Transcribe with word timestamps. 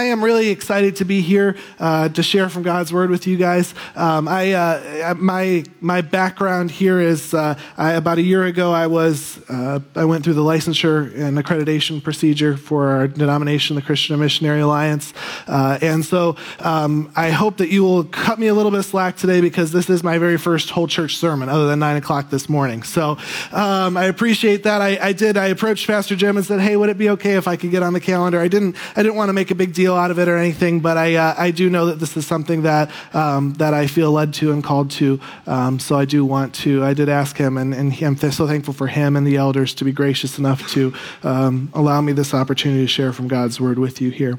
I 0.00 0.04
am 0.04 0.24
really 0.24 0.48
excited 0.48 0.96
to 0.96 1.04
be 1.04 1.20
here 1.20 1.56
uh, 1.78 2.08
to 2.08 2.22
share 2.22 2.48
from 2.48 2.62
God's 2.62 2.90
word 2.90 3.10
with 3.10 3.26
you 3.26 3.36
guys. 3.36 3.74
Um, 3.94 4.28
I, 4.28 4.52
uh, 4.52 5.14
my, 5.18 5.62
my 5.82 6.00
background 6.00 6.70
here 6.70 6.98
is 6.98 7.34
uh, 7.34 7.58
I, 7.76 7.92
about 7.92 8.16
a 8.16 8.22
year 8.22 8.46
ago, 8.46 8.72
I, 8.72 8.86
was, 8.86 9.38
uh, 9.50 9.80
I 9.94 10.06
went 10.06 10.24
through 10.24 10.34
the 10.34 10.40
licensure 10.40 11.14
and 11.14 11.36
accreditation 11.36 12.02
procedure 12.02 12.56
for 12.56 12.88
our 12.88 13.08
denomination, 13.08 13.76
the 13.76 13.82
Christian 13.82 14.18
Missionary 14.18 14.60
Alliance. 14.62 15.12
Uh, 15.46 15.78
and 15.82 16.02
so 16.02 16.34
um, 16.60 17.12
I 17.14 17.28
hope 17.28 17.58
that 17.58 17.68
you 17.68 17.84
will 17.84 18.04
cut 18.04 18.38
me 18.38 18.46
a 18.46 18.54
little 18.54 18.72
bit 18.72 18.84
slack 18.84 19.18
today 19.18 19.42
because 19.42 19.70
this 19.70 19.90
is 19.90 20.02
my 20.02 20.16
very 20.16 20.38
first 20.38 20.70
whole 20.70 20.86
church 20.86 21.18
sermon, 21.18 21.50
other 21.50 21.66
than 21.66 21.78
9 21.78 21.98
o'clock 21.98 22.30
this 22.30 22.48
morning. 22.48 22.84
So 22.84 23.18
um, 23.52 23.98
I 23.98 24.06
appreciate 24.06 24.62
that. 24.62 24.80
I, 24.80 24.98
I 25.08 25.12
did. 25.12 25.36
I 25.36 25.48
approached 25.48 25.86
Pastor 25.86 26.16
Jim 26.16 26.38
and 26.38 26.46
said, 26.46 26.60
hey, 26.60 26.78
would 26.78 26.88
it 26.88 26.96
be 26.96 27.10
okay 27.10 27.34
if 27.34 27.46
I 27.46 27.56
could 27.56 27.70
get 27.70 27.82
on 27.82 27.92
the 27.92 28.00
calendar? 28.00 28.40
I 28.40 28.48
didn't, 28.48 28.76
I 28.96 29.02
didn't 29.02 29.16
want 29.16 29.28
to 29.28 29.34
make 29.34 29.50
a 29.50 29.54
big 29.54 29.74
deal 29.74 29.89
deal 29.90 29.96
out 29.96 30.12
of 30.12 30.20
it 30.20 30.28
or 30.28 30.36
anything, 30.36 30.78
but 30.78 30.96
I, 30.96 31.16
uh, 31.16 31.34
I 31.36 31.50
do 31.50 31.68
know 31.68 31.86
that 31.86 31.98
this 31.98 32.16
is 32.16 32.24
something 32.24 32.62
that, 32.62 32.90
um, 33.12 33.54
that 33.54 33.74
I 33.74 33.88
feel 33.88 34.12
led 34.12 34.32
to 34.34 34.52
and 34.52 34.62
called 34.62 34.90
to. 34.92 35.18
Um, 35.48 35.80
so 35.80 35.98
I 35.98 36.04
do 36.04 36.24
want 36.24 36.54
to, 36.56 36.84
I 36.84 36.94
did 36.94 37.08
ask 37.08 37.36
him, 37.36 37.56
and, 37.56 37.74
and 37.74 37.92
I'm 38.00 38.16
so 38.16 38.46
thankful 38.46 38.72
for 38.72 38.86
him 38.86 39.16
and 39.16 39.26
the 39.26 39.36
elders 39.36 39.74
to 39.74 39.84
be 39.84 39.90
gracious 39.90 40.38
enough 40.38 40.70
to 40.74 40.94
um, 41.24 41.70
allow 41.74 42.00
me 42.00 42.12
this 42.12 42.32
opportunity 42.32 42.82
to 42.82 42.88
share 42.88 43.12
from 43.12 43.26
God's 43.26 43.60
word 43.60 43.80
with 43.80 44.00
you 44.00 44.10
here. 44.10 44.38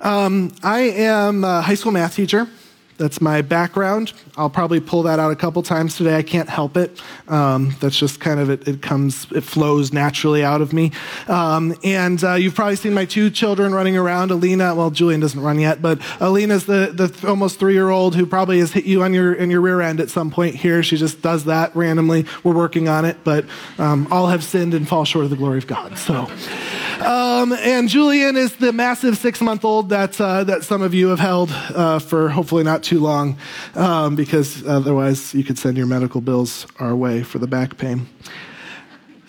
Um, 0.00 0.52
I 0.62 0.80
am 0.80 1.42
a 1.42 1.62
high 1.62 1.74
school 1.74 1.92
math 1.92 2.16
teacher. 2.16 2.46
That's 3.00 3.18
my 3.22 3.40
background. 3.40 4.12
I'll 4.36 4.50
probably 4.50 4.78
pull 4.78 5.04
that 5.04 5.18
out 5.18 5.32
a 5.32 5.36
couple 5.36 5.62
times 5.62 5.96
today. 5.96 6.18
I 6.18 6.22
can't 6.22 6.50
help 6.50 6.76
it. 6.76 7.00
Um, 7.28 7.74
that's 7.80 7.98
just 7.98 8.20
kind 8.20 8.38
of 8.38 8.50
it, 8.50 8.68
it, 8.68 8.82
comes, 8.82 9.26
it 9.32 9.40
flows 9.40 9.90
naturally 9.90 10.44
out 10.44 10.60
of 10.60 10.74
me. 10.74 10.92
Um, 11.26 11.74
and 11.82 12.22
uh, 12.22 12.34
you've 12.34 12.54
probably 12.54 12.76
seen 12.76 12.92
my 12.92 13.06
two 13.06 13.30
children 13.30 13.72
running 13.72 13.96
around. 13.96 14.32
Alina, 14.32 14.74
well, 14.74 14.90
Julian 14.90 15.18
doesn't 15.18 15.40
run 15.40 15.58
yet, 15.58 15.80
but 15.80 15.98
Alina's 16.20 16.66
the, 16.66 16.92
the 16.92 17.08
th- 17.08 17.24
almost 17.24 17.58
three 17.58 17.72
year 17.72 17.88
old 17.88 18.16
who 18.16 18.26
probably 18.26 18.58
has 18.58 18.72
hit 18.72 18.84
you 18.84 19.02
on 19.02 19.14
your, 19.14 19.32
in 19.32 19.50
your 19.50 19.62
rear 19.62 19.80
end 19.80 19.98
at 19.98 20.10
some 20.10 20.30
point 20.30 20.56
here. 20.56 20.82
She 20.82 20.98
just 20.98 21.22
does 21.22 21.46
that 21.46 21.74
randomly. 21.74 22.26
We're 22.44 22.52
working 22.54 22.86
on 22.86 23.06
it, 23.06 23.16
but 23.24 23.46
um, 23.78 24.08
all 24.10 24.26
have 24.26 24.44
sinned 24.44 24.74
and 24.74 24.86
fall 24.86 25.06
short 25.06 25.24
of 25.24 25.30
the 25.30 25.36
glory 25.36 25.56
of 25.56 25.66
God. 25.66 25.96
So. 25.96 26.28
Um, 27.00 27.52
and 27.54 27.88
Julian 27.88 28.36
is 28.36 28.56
the 28.56 28.72
massive 28.72 29.16
six 29.16 29.40
month 29.40 29.64
old 29.64 29.88
that, 29.88 30.20
uh, 30.20 30.44
that 30.44 30.64
some 30.64 30.82
of 30.82 30.92
you 30.92 31.08
have 31.08 31.18
held 31.18 31.50
uh, 31.50 31.98
for 31.98 32.28
hopefully 32.28 32.62
not 32.62 32.82
too 32.82 33.00
long, 33.00 33.38
um, 33.74 34.16
because 34.16 34.66
otherwise 34.66 35.34
you 35.34 35.42
could 35.42 35.58
send 35.58 35.76
your 35.76 35.86
medical 35.86 36.20
bills 36.20 36.66
our 36.78 36.94
way 36.94 37.22
for 37.22 37.38
the 37.38 37.46
back 37.46 37.78
pain. 37.78 38.06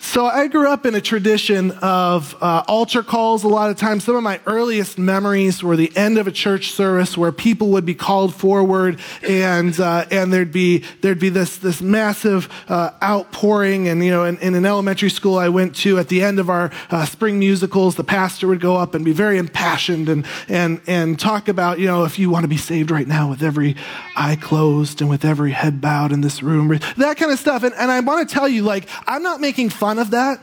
So 0.04 0.26
I 0.26 0.48
grew 0.48 0.68
up 0.68 0.84
in 0.84 0.96
a 0.96 1.00
tradition 1.00 1.70
of 1.80 2.36
uh, 2.42 2.64
altar 2.66 3.04
calls 3.04 3.44
a 3.44 3.48
lot 3.48 3.70
of 3.70 3.76
times. 3.76 4.02
Some 4.02 4.16
of 4.16 4.22
my 4.22 4.40
earliest 4.46 4.98
memories 4.98 5.62
were 5.62 5.76
the 5.76 5.96
end 5.96 6.18
of 6.18 6.26
a 6.26 6.32
church 6.32 6.72
service 6.72 7.16
where 7.16 7.30
people 7.30 7.68
would 7.68 7.86
be 7.86 7.94
called 7.94 8.34
forward 8.34 8.98
and, 9.26 9.78
uh, 9.78 10.04
and 10.10 10.32
there'd 10.32 10.52
be, 10.52 10.78
there'd 11.00 11.20
be 11.20 11.28
this, 11.28 11.56
this 11.56 11.80
massive 11.80 12.52
uh, 12.68 12.90
outpouring. 13.02 13.88
And, 13.88 14.04
you 14.04 14.10
know, 14.10 14.24
in, 14.24 14.38
in, 14.38 14.56
an 14.56 14.66
elementary 14.66 15.08
school 15.08 15.38
I 15.38 15.48
went 15.48 15.76
to 15.76 15.98
at 15.98 16.08
the 16.08 16.22
end 16.22 16.40
of 16.40 16.50
our 16.50 16.72
uh, 16.90 17.06
spring 17.06 17.38
musicals, 17.38 17.94
the 17.94 18.04
pastor 18.04 18.48
would 18.48 18.60
go 18.60 18.76
up 18.76 18.96
and 18.96 19.04
be 19.04 19.12
very 19.12 19.38
impassioned 19.38 20.08
and, 20.08 20.26
and, 20.48 20.80
and 20.88 21.18
talk 21.18 21.46
about, 21.46 21.78
you 21.78 21.86
know, 21.86 22.04
if 22.04 22.18
you 22.18 22.28
want 22.28 22.42
to 22.42 22.48
be 22.48 22.58
saved 22.58 22.90
right 22.90 23.06
now 23.06 23.30
with 23.30 23.42
every 23.42 23.76
eye 24.16 24.36
closed 24.36 25.00
and 25.00 25.08
with 25.08 25.24
every 25.24 25.52
head 25.52 25.80
bowed 25.80 26.10
in 26.10 26.22
this 26.22 26.42
room, 26.42 26.68
that 26.96 27.16
kind 27.16 27.30
of 27.30 27.38
stuff. 27.38 27.62
And, 27.62 27.74
and 27.76 27.90
I 27.90 28.00
want 28.00 28.28
to 28.28 28.34
tell 28.34 28.48
you, 28.48 28.62
like, 28.62 28.88
I'm 29.06 29.22
not 29.22 29.40
making 29.40 29.70
fun 29.70 29.91
of 29.98 30.10
that? 30.10 30.40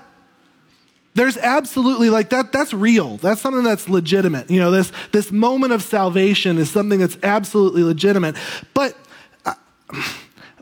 There's 1.16 1.38
absolutely 1.38 2.10
like 2.10 2.30
that, 2.30 2.52
that's 2.52 2.74
real. 2.74 3.18
That's 3.18 3.42
something 3.42 3.64
that's 3.64 3.90
legitimate. 3.90 4.50
You 4.50 4.60
know, 4.60 4.72
this, 4.72 4.92
this 5.12 5.32
moment 5.32 5.74
of 5.74 5.82
salvation 5.82 6.58
is 6.58 6.70
something 6.70 7.00
that's 7.00 7.18
absolutely 7.24 7.84
legitimate. 7.84 8.36
But 8.74 8.96
uh, 9.46 9.56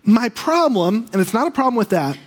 my 0.04 0.30
problem, 0.30 1.08
and 1.12 1.22
it's 1.22 1.34
not 1.34 1.48
a 1.48 1.52
problem 1.52 1.76
with 1.76 1.90
that, 1.90 2.18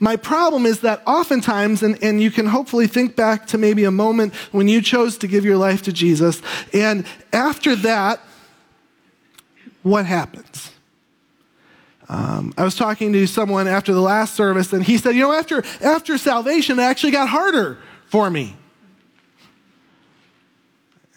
my 0.00 0.16
problem 0.16 0.66
is 0.66 0.80
that 0.80 1.00
oftentimes, 1.06 1.84
and, 1.84 1.96
and 2.02 2.20
you 2.20 2.32
can 2.32 2.46
hopefully 2.46 2.88
think 2.88 3.14
back 3.14 3.46
to 3.48 3.58
maybe 3.58 3.84
a 3.84 3.90
moment 3.92 4.34
when 4.50 4.66
you 4.66 4.82
chose 4.82 5.16
to 5.18 5.28
give 5.28 5.44
your 5.44 5.56
life 5.56 5.82
to 5.82 5.92
Jesus, 5.92 6.42
and 6.72 7.06
after 7.32 7.76
that, 7.76 8.20
what 9.84 10.04
happens? 10.04 10.71
Um, 12.08 12.52
I 12.58 12.64
was 12.64 12.74
talking 12.74 13.12
to 13.12 13.26
someone 13.26 13.68
after 13.68 13.94
the 13.94 14.00
last 14.00 14.34
service, 14.34 14.72
and 14.72 14.84
he 14.84 14.98
said, 14.98 15.14
You 15.14 15.22
know, 15.22 15.32
after, 15.32 15.64
after 15.80 16.18
salvation, 16.18 16.78
it 16.78 16.82
actually 16.82 17.12
got 17.12 17.28
harder 17.28 17.78
for 18.06 18.28
me. 18.28 18.56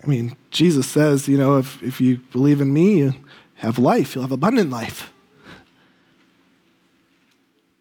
I 0.03 0.07
mean, 0.07 0.38
Jesus 0.51 0.88
says, 0.88 1.28
you 1.28 1.38
know, 1.38 1.57
if, 1.57 1.81
if 1.81 2.00
you 2.00 2.18
believe 2.31 2.62
in 2.62 2.72
me, 2.72 3.00
you 3.00 3.13
have 3.56 3.79
life, 3.79 4.13
you'll 4.13 4.24
have 4.24 4.31
abundant 4.31 4.69
life 4.69 5.12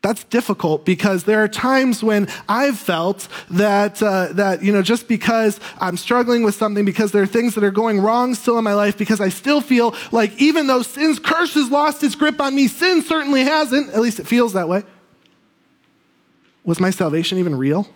that's 0.04 0.24
difficult 0.24 0.84
because 0.84 1.24
there 1.24 1.42
are 1.42 1.48
times 1.48 2.04
when 2.04 2.28
I've 2.46 2.78
felt 2.78 3.26
that, 3.48 4.02
uh, 4.02 4.34
that, 4.34 4.62
you 4.62 4.70
know, 4.70 4.82
just 4.82 5.08
because 5.08 5.58
I'm 5.80 5.96
struggling 5.96 6.42
with 6.42 6.54
something, 6.54 6.84
because 6.84 7.10
there 7.10 7.22
are 7.22 7.26
things 7.26 7.54
that 7.54 7.64
are 7.64 7.70
going 7.70 8.00
wrong 8.00 8.34
still 8.34 8.58
in 8.58 8.64
my 8.64 8.74
life, 8.74 8.98
because 8.98 9.18
I 9.18 9.30
still 9.30 9.62
feel 9.62 9.94
like 10.12 10.38
even 10.38 10.66
though 10.66 10.82
sin's 10.82 11.18
curse 11.18 11.54
has 11.54 11.70
lost 11.70 12.04
its 12.04 12.14
grip 12.16 12.38
on 12.38 12.54
me, 12.54 12.68
sin 12.68 13.00
certainly 13.00 13.44
hasn't, 13.44 13.94
at 13.94 14.00
least 14.02 14.20
it 14.20 14.26
feels 14.26 14.52
that 14.52 14.68
way. 14.68 14.82
Was 16.64 16.80
my 16.80 16.90
salvation 16.90 17.38
even 17.38 17.54
real? 17.54 17.88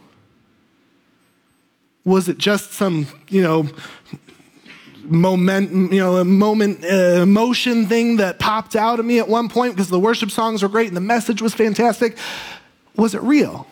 Was 2.06 2.30
it 2.30 2.38
just 2.38 2.72
some, 2.72 3.06
you 3.28 3.42
know, 3.42 3.68
moment, 5.10 5.92
you 5.92 6.00
know, 6.00 6.16
a 6.16 6.24
moment, 6.24 6.84
uh, 6.84 7.22
emotion 7.22 7.86
thing 7.86 8.16
that 8.16 8.38
popped 8.38 8.76
out 8.76 9.00
of 9.00 9.06
me 9.06 9.18
at 9.18 9.28
one 9.28 9.48
point 9.48 9.74
because 9.74 9.88
the 9.88 10.00
worship 10.00 10.30
songs 10.30 10.62
were 10.62 10.68
great 10.68 10.88
and 10.88 10.96
the 10.96 11.00
message 11.00 11.42
was 11.42 11.54
fantastic. 11.54 12.16
Was 12.96 13.14
it 13.14 13.22
real? 13.22 13.66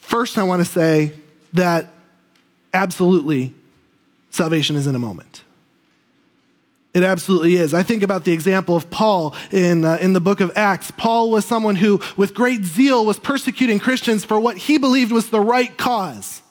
First, 0.00 0.38
I 0.38 0.42
want 0.42 0.60
to 0.60 0.70
say 0.70 1.12
that 1.52 1.88
absolutely 2.74 3.54
salvation 4.30 4.76
is 4.76 4.86
in 4.86 4.94
a 4.94 4.98
moment. 4.98 5.44
It 6.92 7.04
absolutely 7.04 7.54
is. 7.54 7.72
I 7.72 7.84
think 7.84 8.02
about 8.02 8.24
the 8.24 8.32
example 8.32 8.74
of 8.74 8.90
Paul 8.90 9.36
in, 9.52 9.84
uh, 9.84 9.98
in 10.00 10.12
the 10.12 10.20
book 10.20 10.40
of 10.40 10.50
Acts. 10.56 10.90
Paul 10.90 11.30
was 11.30 11.44
someone 11.44 11.76
who, 11.76 12.00
with 12.16 12.34
great 12.34 12.64
zeal, 12.64 13.06
was 13.06 13.18
persecuting 13.18 13.78
Christians 13.78 14.24
for 14.24 14.40
what 14.40 14.56
he 14.56 14.76
believed 14.78 15.12
was 15.12 15.30
the 15.30 15.40
right 15.40 15.76
cause. 15.76 16.42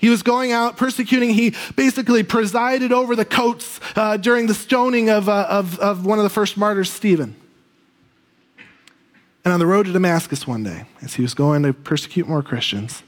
He 0.00 0.08
was 0.08 0.22
going 0.22 0.50
out 0.50 0.78
persecuting. 0.78 1.34
He 1.34 1.54
basically 1.76 2.22
presided 2.22 2.90
over 2.90 3.14
the 3.14 3.26
coats 3.26 3.78
uh, 3.94 4.16
during 4.16 4.46
the 4.46 4.54
stoning 4.54 5.10
of, 5.10 5.28
uh, 5.28 5.46
of, 5.50 5.78
of 5.78 6.06
one 6.06 6.18
of 6.18 6.22
the 6.22 6.30
first 6.30 6.56
martyrs, 6.56 6.90
Stephen. 6.90 7.36
And 9.44 9.52
on 9.52 9.60
the 9.60 9.66
road 9.66 9.84
to 9.86 9.92
Damascus 9.92 10.46
one 10.46 10.62
day, 10.62 10.84
as 11.02 11.14
he 11.14 11.22
was 11.22 11.34
going 11.34 11.64
to 11.64 11.74
persecute 11.74 12.26
more 12.26 12.42
Christians, 12.42 13.02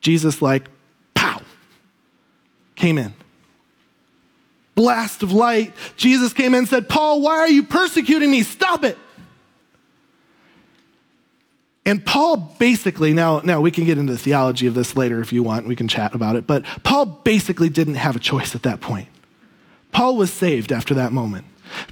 Jesus, 0.00 0.42
like, 0.42 0.68
pow, 1.14 1.40
came 2.74 2.98
in. 2.98 3.14
Blast 4.74 5.22
of 5.22 5.30
light. 5.30 5.72
Jesus 5.96 6.32
came 6.32 6.54
in 6.54 6.58
and 6.58 6.68
said, 6.68 6.88
Paul, 6.88 7.20
why 7.20 7.38
are 7.38 7.48
you 7.48 7.62
persecuting 7.62 8.32
me? 8.32 8.42
Stop 8.42 8.82
it. 8.82 8.98
And 11.86 12.04
Paul 12.04 12.36
basically, 12.58 13.14
now, 13.14 13.38
now 13.44 13.60
we 13.60 13.70
can 13.70 13.84
get 13.84 13.96
into 13.96 14.12
the 14.12 14.18
theology 14.18 14.66
of 14.66 14.74
this 14.74 14.96
later 14.96 15.20
if 15.20 15.32
you 15.32 15.44
want, 15.44 15.68
we 15.68 15.76
can 15.76 15.86
chat 15.86 16.14
about 16.14 16.34
it, 16.34 16.46
but 16.46 16.64
Paul 16.82 17.06
basically 17.06 17.68
didn't 17.68 17.94
have 17.94 18.16
a 18.16 18.18
choice 18.18 18.56
at 18.56 18.64
that 18.64 18.80
point. 18.80 19.08
Paul 19.92 20.16
was 20.16 20.32
saved 20.32 20.72
after 20.72 20.94
that 20.94 21.12
moment. 21.12 21.46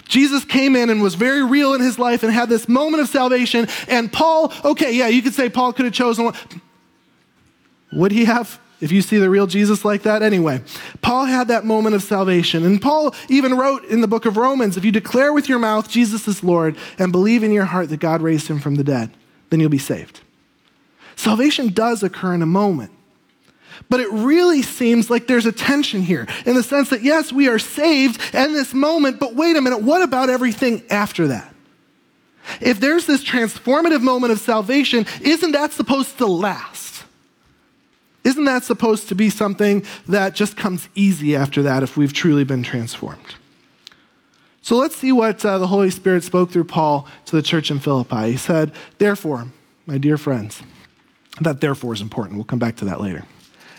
Jesus 0.07 0.45
came 0.45 0.77
in 0.77 0.91
and 0.91 1.01
was 1.01 1.15
very 1.15 1.45
real 1.45 1.75
in 1.75 1.81
his 1.81 1.99
life 1.99 2.23
and 2.23 2.33
had 2.33 2.49
this 2.49 2.69
moment 2.69 3.03
of 3.03 3.09
salvation. 3.09 3.69
And 3.89 4.13
Paul, 4.13 4.53
okay, 4.65 4.95
yeah, 4.95 5.09
you 5.09 5.23
could 5.23 5.35
say 5.35 5.49
Paul 5.49 5.73
could 5.73 5.85
have 5.85 5.95
chosen 5.95 6.27
one. 6.27 6.35
Would 7.93 8.13
he 8.13 8.25
have? 8.25 8.61
If 8.81 8.93
you 8.93 9.01
see 9.01 9.19
the 9.19 9.31
real 9.31 9.47
Jesus 9.47 9.85
like 9.85 10.03
that, 10.03 10.23
anyway, 10.23 10.61
Paul 11.01 11.25
had 11.25 11.49
that 11.49 11.65
moment 11.65 11.95
of 11.95 12.03
salvation. 12.03 12.65
And 12.67 12.83
Paul 12.83 13.15
even 13.29 13.57
wrote 13.57 13.85
in 13.85 14.01
the 14.01 14.09
book 14.09 14.27
of 14.27 14.37
Romans 14.37 14.77
if 14.77 14.85
you 14.85 14.93
declare 14.93 15.33
with 15.33 15.49
your 15.49 15.61
mouth 15.61 15.89
Jesus 15.89 16.29
is 16.29 16.43
Lord 16.43 16.77
and 16.99 17.13
believe 17.13 17.43
in 17.43 17.53
your 17.53 17.65
heart 17.65 17.89
that 17.89 18.01
God 18.01 18.21
raised 18.21 18.49
him 18.49 18.59
from 18.59 18.75
the 18.75 18.85
dead, 18.85 19.11
then 19.51 19.61
you'll 19.61 19.69
be 19.69 19.79
saved. 19.79 20.21
Salvation 21.17 21.69
does 21.69 22.03
occur 22.03 22.35
in 22.35 22.43
a 22.43 22.47
moment. 22.47 22.91
But 23.89 24.01
it 24.01 24.11
really 24.11 24.63
seems 24.63 25.11
like 25.11 25.27
there's 25.27 25.47
a 25.47 25.53
tension 25.53 26.01
here 26.03 26.27
in 26.47 26.55
the 26.55 26.63
sense 26.63 26.91
that, 26.91 27.03
yes, 27.03 27.33
we 27.33 27.49
are 27.49 27.59
saved 27.59 28.21
in 28.35 28.53
this 28.53 28.73
moment, 28.73 29.19
but 29.19 29.35
wait 29.35 29.57
a 29.57 29.61
minute, 29.61 29.83
what 29.83 30.03
about 30.03 30.31
everything 30.31 30.83
after 30.91 31.29
that? 31.29 31.53
If 32.61 32.79
there's 32.79 33.07
this 33.07 33.25
transformative 33.25 34.03
moment 34.03 34.33
of 34.33 34.39
salvation, 34.39 35.07
isn't 35.23 35.53
that 35.53 35.73
supposed 35.73 36.19
to 36.19 36.27
last? 36.27 37.05
Isn't 38.23 38.45
that 38.45 38.65
supposed 38.65 39.09
to 39.09 39.15
be 39.15 39.29
something 39.29 39.85
that 40.09 40.35
just 40.35 40.57
comes 40.57 40.89
easy 40.95 41.37
after 41.37 41.63
that 41.63 41.83
if 41.83 41.97
we've 41.97 42.13
truly 42.13 42.45
been 42.45 42.63
transformed? 42.63 43.35
So 44.65 44.79
let's 44.79 44.97
see 44.97 45.13
what 45.13 45.45
uh, 45.45 45.59
the 45.59 45.67
Holy 45.67 45.91
Spirit 45.91 46.25
spoke 46.25 46.51
through 46.51 46.65
Paul 46.65 47.07
to 47.27 47.37
the 47.37 47.43
church 47.43 47.71
in 47.71 47.81
Philippi. 47.81 48.31
He 48.31 48.39
said, 48.39 48.73
Therefore, 48.97 49.49
my 49.85 49.99
dear 49.99 50.17
friends, 50.17 50.63
that 51.39 51.61
therefore 51.61 51.93
is 51.93 52.01
important. 52.01 52.37
We'll 52.37 52.47
come 52.47 52.61
back 52.61 52.77
to 52.77 52.87
that 52.87 52.99
later. 52.99 53.27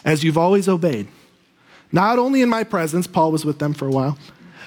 As 0.05 0.23
you've 0.23 0.37
always 0.37 0.69
obeyed, 0.69 1.07
Not 1.91 2.19
only 2.19 2.43
in 2.43 2.49
my 2.49 2.63
presence, 2.63 3.07
Paul 3.07 3.31
was 3.31 3.43
with 3.43 3.57
them 3.57 3.73
for 3.73 3.87
a 3.87 3.91
while, 3.91 4.19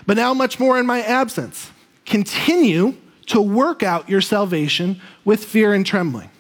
but 0.07 0.17
now 0.17 0.35
much 0.35 0.59
more 0.59 0.77
in 0.77 0.87
my 0.87 1.03
absence. 1.03 1.71
Continue 2.05 2.97
to 3.27 3.41
work 3.41 3.85
out 3.85 4.09
your 4.09 4.21
salvation 4.21 5.01
with 5.25 5.45
fear 5.45 5.73
and 5.73 5.87
trembling. 5.87 6.31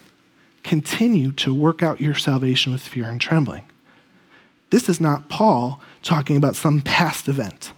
Continue 0.65 1.31
to 1.33 1.55
work 1.55 1.85
out 1.85 2.01
your 2.01 2.17
salvation 2.17 2.73
with 2.73 2.83
fear 2.83 3.05
and 3.05 3.21
trembling. 3.21 3.63
This 4.71 4.89
is 4.89 5.01
not 5.01 5.29
Paul 5.29 5.81
talking 6.03 6.37
about 6.37 6.57
some 6.57 6.81
past 6.81 7.29
event. 7.29 7.73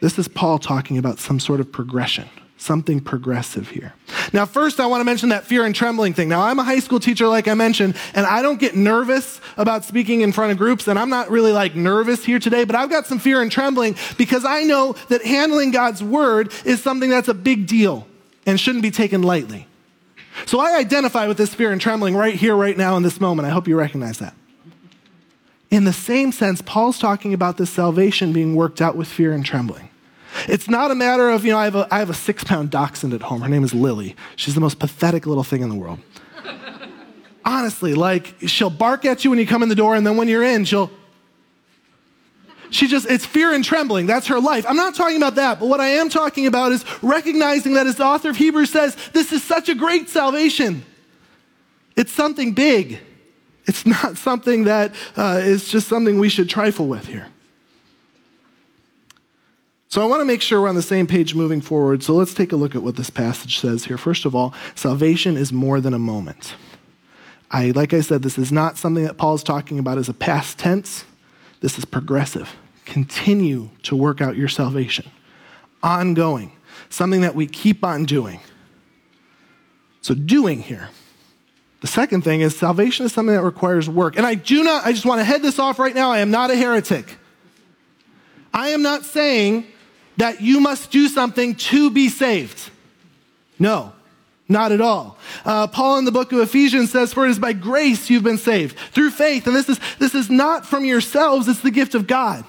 This 0.00 0.18
is 0.18 0.28
Paul 0.28 0.58
talking 0.58 0.98
about 0.98 1.18
some 1.18 1.40
sort 1.40 1.60
of 1.60 1.72
progression, 1.72 2.28
something 2.58 3.00
progressive 3.00 3.70
here. 3.70 3.94
Now, 4.32 4.44
first, 4.44 4.80
I 4.80 4.86
want 4.86 5.00
to 5.00 5.04
mention 5.04 5.30
that 5.30 5.44
fear 5.44 5.64
and 5.64 5.74
trembling 5.74 6.14
thing. 6.14 6.28
Now, 6.28 6.42
I'm 6.42 6.58
a 6.58 6.64
high 6.64 6.80
school 6.80 7.00
teacher, 7.00 7.26
like 7.28 7.48
I 7.48 7.54
mentioned, 7.54 7.96
and 8.14 8.26
I 8.26 8.42
don't 8.42 8.60
get 8.60 8.76
nervous 8.76 9.40
about 9.56 9.84
speaking 9.84 10.20
in 10.20 10.32
front 10.32 10.52
of 10.52 10.58
groups, 10.58 10.86
and 10.88 10.98
I'm 10.98 11.10
not 11.10 11.30
really 11.30 11.52
like 11.52 11.74
nervous 11.74 12.24
here 12.24 12.38
today, 12.38 12.64
but 12.64 12.76
I've 12.76 12.90
got 12.90 13.06
some 13.06 13.18
fear 13.18 13.40
and 13.40 13.50
trembling 13.50 13.96
because 14.18 14.44
I 14.44 14.64
know 14.64 14.94
that 15.08 15.24
handling 15.24 15.70
God's 15.70 16.02
word 16.02 16.52
is 16.64 16.82
something 16.82 17.10
that's 17.10 17.28
a 17.28 17.34
big 17.34 17.66
deal 17.66 18.06
and 18.44 18.60
shouldn't 18.60 18.82
be 18.82 18.90
taken 18.90 19.22
lightly. 19.22 19.66
So 20.44 20.60
I 20.60 20.76
identify 20.76 21.26
with 21.26 21.38
this 21.38 21.54
fear 21.54 21.72
and 21.72 21.80
trembling 21.80 22.14
right 22.14 22.34
here, 22.34 22.54
right 22.54 22.76
now, 22.76 22.96
in 22.96 23.02
this 23.02 23.20
moment. 23.20 23.46
I 23.46 23.50
hope 23.50 23.66
you 23.66 23.76
recognize 23.76 24.18
that. 24.18 24.34
In 25.70 25.84
the 25.84 25.92
same 25.92 26.32
sense, 26.32 26.62
Paul's 26.62 26.98
talking 26.98 27.34
about 27.34 27.56
this 27.56 27.70
salvation 27.70 28.32
being 28.32 28.54
worked 28.54 28.80
out 28.80 28.96
with 28.96 29.08
fear 29.08 29.32
and 29.32 29.44
trembling. 29.44 29.90
It's 30.48 30.68
not 30.68 30.90
a 30.90 30.94
matter 30.94 31.30
of, 31.30 31.44
you 31.44 31.52
know, 31.52 31.58
I 31.58 31.64
have 31.64 31.74
a, 31.74 31.88
I 31.90 31.98
have 31.98 32.10
a 32.10 32.14
six 32.14 32.44
pound 32.44 32.70
dachshund 32.70 33.14
at 33.14 33.22
home. 33.22 33.40
Her 33.40 33.48
name 33.48 33.64
is 33.64 33.74
Lily. 33.74 34.14
She's 34.36 34.54
the 34.54 34.60
most 34.60 34.78
pathetic 34.78 35.26
little 35.26 35.42
thing 35.42 35.62
in 35.62 35.68
the 35.68 35.74
world. 35.74 35.98
Honestly, 37.44 37.94
like, 37.94 38.34
she'll 38.40 38.70
bark 38.70 39.04
at 39.04 39.24
you 39.24 39.30
when 39.30 39.38
you 39.38 39.46
come 39.46 39.62
in 39.62 39.68
the 39.68 39.74
door, 39.74 39.94
and 39.94 40.06
then 40.06 40.16
when 40.16 40.28
you're 40.28 40.42
in, 40.42 40.64
she'll. 40.64 40.90
She 42.70 42.88
just, 42.88 43.08
it's 43.08 43.24
fear 43.24 43.54
and 43.54 43.64
trembling. 43.64 44.06
That's 44.06 44.26
her 44.26 44.40
life. 44.40 44.66
I'm 44.68 44.76
not 44.76 44.96
talking 44.96 45.16
about 45.16 45.36
that, 45.36 45.60
but 45.60 45.68
what 45.68 45.80
I 45.80 45.88
am 45.88 46.08
talking 46.08 46.46
about 46.46 46.72
is 46.72 46.84
recognizing 47.00 47.74
that, 47.74 47.86
as 47.86 47.94
the 47.94 48.04
author 48.04 48.28
of 48.28 48.36
Hebrews 48.36 48.70
says, 48.70 48.96
this 49.12 49.32
is 49.32 49.42
such 49.42 49.68
a 49.68 49.74
great 49.74 50.08
salvation. 50.08 50.84
It's 51.96 52.12
something 52.12 52.52
big. 52.52 52.98
It's 53.66 53.84
not 53.84 54.16
something 54.16 54.64
that 54.64 54.94
uh, 55.16 55.40
is 55.42 55.68
just 55.68 55.88
something 55.88 56.18
we 56.18 56.28
should 56.28 56.48
trifle 56.48 56.86
with 56.86 57.06
here. 57.06 57.26
So 59.88 60.02
I 60.02 60.04
want 60.06 60.20
to 60.20 60.24
make 60.24 60.42
sure 60.42 60.60
we're 60.60 60.68
on 60.68 60.74
the 60.74 60.82
same 60.82 61.06
page 61.06 61.34
moving 61.34 61.60
forward. 61.60 62.02
So 62.02 62.14
let's 62.14 62.34
take 62.34 62.52
a 62.52 62.56
look 62.56 62.74
at 62.74 62.82
what 62.82 62.96
this 62.96 63.10
passage 63.10 63.58
says 63.58 63.84
here. 63.84 63.96
First 63.96 64.24
of 64.24 64.34
all, 64.34 64.52
salvation 64.74 65.36
is 65.36 65.52
more 65.52 65.80
than 65.80 65.94
a 65.94 65.98
moment. 65.98 66.54
I, 67.50 67.70
like 67.70 67.94
I 67.94 68.00
said, 68.00 68.22
this 68.22 68.38
is 68.38 68.50
not 68.50 68.76
something 68.76 69.04
that 69.04 69.16
Paul's 69.16 69.42
talking 69.42 69.78
about 69.78 69.98
as 69.98 70.08
a 70.08 70.14
past 70.14 70.58
tense. 70.58 71.04
This 71.60 71.78
is 71.78 71.84
progressive. 71.84 72.54
Continue 72.84 73.70
to 73.84 73.96
work 73.96 74.20
out 74.20 74.36
your 74.36 74.48
salvation. 74.48 75.10
Ongoing. 75.82 76.52
Something 76.88 77.22
that 77.22 77.34
we 77.34 77.46
keep 77.46 77.84
on 77.84 78.04
doing. 78.04 78.40
So, 80.02 80.14
doing 80.14 80.60
here. 80.60 80.90
The 81.80 81.86
second 81.86 82.22
thing 82.22 82.40
is 82.40 82.56
salvation 82.56 83.06
is 83.06 83.12
something 83.12 83.34
that 83.34 83.42
requires 83.42 83.88
work. 83.88 84.16
And 84.16 84.26
I 84.26 84.34
do 84.34 84.64
not, 84.64 84.86
I 84.86 84.92
just 84.92 85.04
want 85.04 85.20
to 85.20 85.24
head 85.24 85.42
this 85.42 85.58
off 85.58 85.78
right 85.78 85.94
now. 85.94 86.10
I 86.10 86.18
am 86.18 86.30
not 86.30 86.50
a 86.50 86.56
heretic. 86.56 87.16
I 88.52 88.70
am 88.70 88.82
not 88.82 89.04
saying 89.04 89.66
that 90.16 90.40
you 90.40 90.60
must 90.60 90.90
do 90.90 91.08
something 91.08 91.54
to 91.56 91.90
be 91.90 92.08
saved. 92.08 92.70
No, 93.58 93.92
not 94.48 94.72
at 94.72 94.80
all. 94.80 95.18
Uh, 95.44 95.66
Paul 95.66 95.98
in 95.98 96.06
the 96.06 96.12
book 96.12 96.32
of 96.32 96.38
Ephesians 96.38 96.90
says, 96.90 97.12
For 97.12 97.26
it 97.26 97.30
is 97.30 97.38
by 97.38 97.52
grace 97.52 98.08
you've 98.08 98.22
been 98.22 98.38
saved, 98.38 98.76
through 98.92 99.10
faith. 99.10 99.46
And 99.46 99.54
this 99.54 99.68
is, 99.68 99.78
this 99.98 100.14
is 100.14 100.30
not 100.30 100.64
from 100.64 100.84
yourselves, 100.84 101.48
it's 101.48 101.60
the 101.60 101.70
gift 101.70 101.94
of 101.94 102.06
God, 102.06 102.44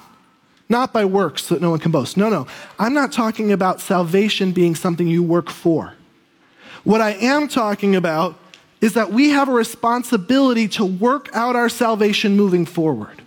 not 0.69 0.93
by 0.93 1.03
works 1.03 1.45
so 1.45 1.55
that 1.55 1.61
no 1.61 1.71
one 1.71 1.79
can 1.79 1.91
boast. 1.91 2.15
No, 2.15 2.29
no. 2.29 2.47
I'm 2.79 2.93
not 2.93 3.11
talking 3.11 3.51
about 3.51 3.81
salvation 3.81 4.53
being 4.53 4.75
something 4.75 5.07
you 5.07 5.23
work 5.23 5.49
for. 5.49 5.93
What 6.85 7.01
I 7.01 7.11
am 7.11 7.49
talking 7.49 7.97
about 7.97 8.37
is 8.81 8.93
that 8.93 9.11
we 9.11 9.29
have 9.29 9.49
a 9.49 9.53
responsibility 9.53 10.67
to 10.67 10.85
work 10.85 11.29
out 11.33 11.55
our 11.55 11.69
salvation 11.69 12.35
moving 12.35 12.65
forward. 12.65 13.21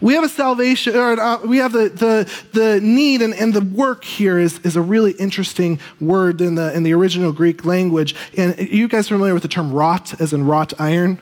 We 0.00 0.14
have 0.14 0.24
a 0.24 0.28
salvation, 0.28 0.96
or 0.96 1.20
uh, 1.20 1.44
we 1.44 1.58
have 1.58 1.72
the, 1.72 1.88
the, 1.90 2.58
the 2.58 2.80
need, 2.80 3.20
and, 3.20 3.34
and 3.34 3.52
the 3.52 3.60
work 3.60 4.04
here 4.04 4.38
is, 4.38 4.58
is 4.60 4.76
a 4.76 4.80
really 4.80 5.12
interesting 5.12 5.78
word 6.00 6.40
in 6.40 6.54
the, 6.54 6.74
in 6.74 6.84
the 6.84 6.94
original 6.94 7.32
Greek 7.32 7.64
language. 7.64 8.14
And 8.36 8.58
you 8.58 8.88
guys 8.88 9.08
familiar 9.08 9.34
with 9.34 9.42
the 9.42 9.48
term 9.48 9.72
wrought, 9.72 10.18
as 10.20 10.32
in 10.32 10.46
wrought 10.46 10.72
iron? 10.78 11.20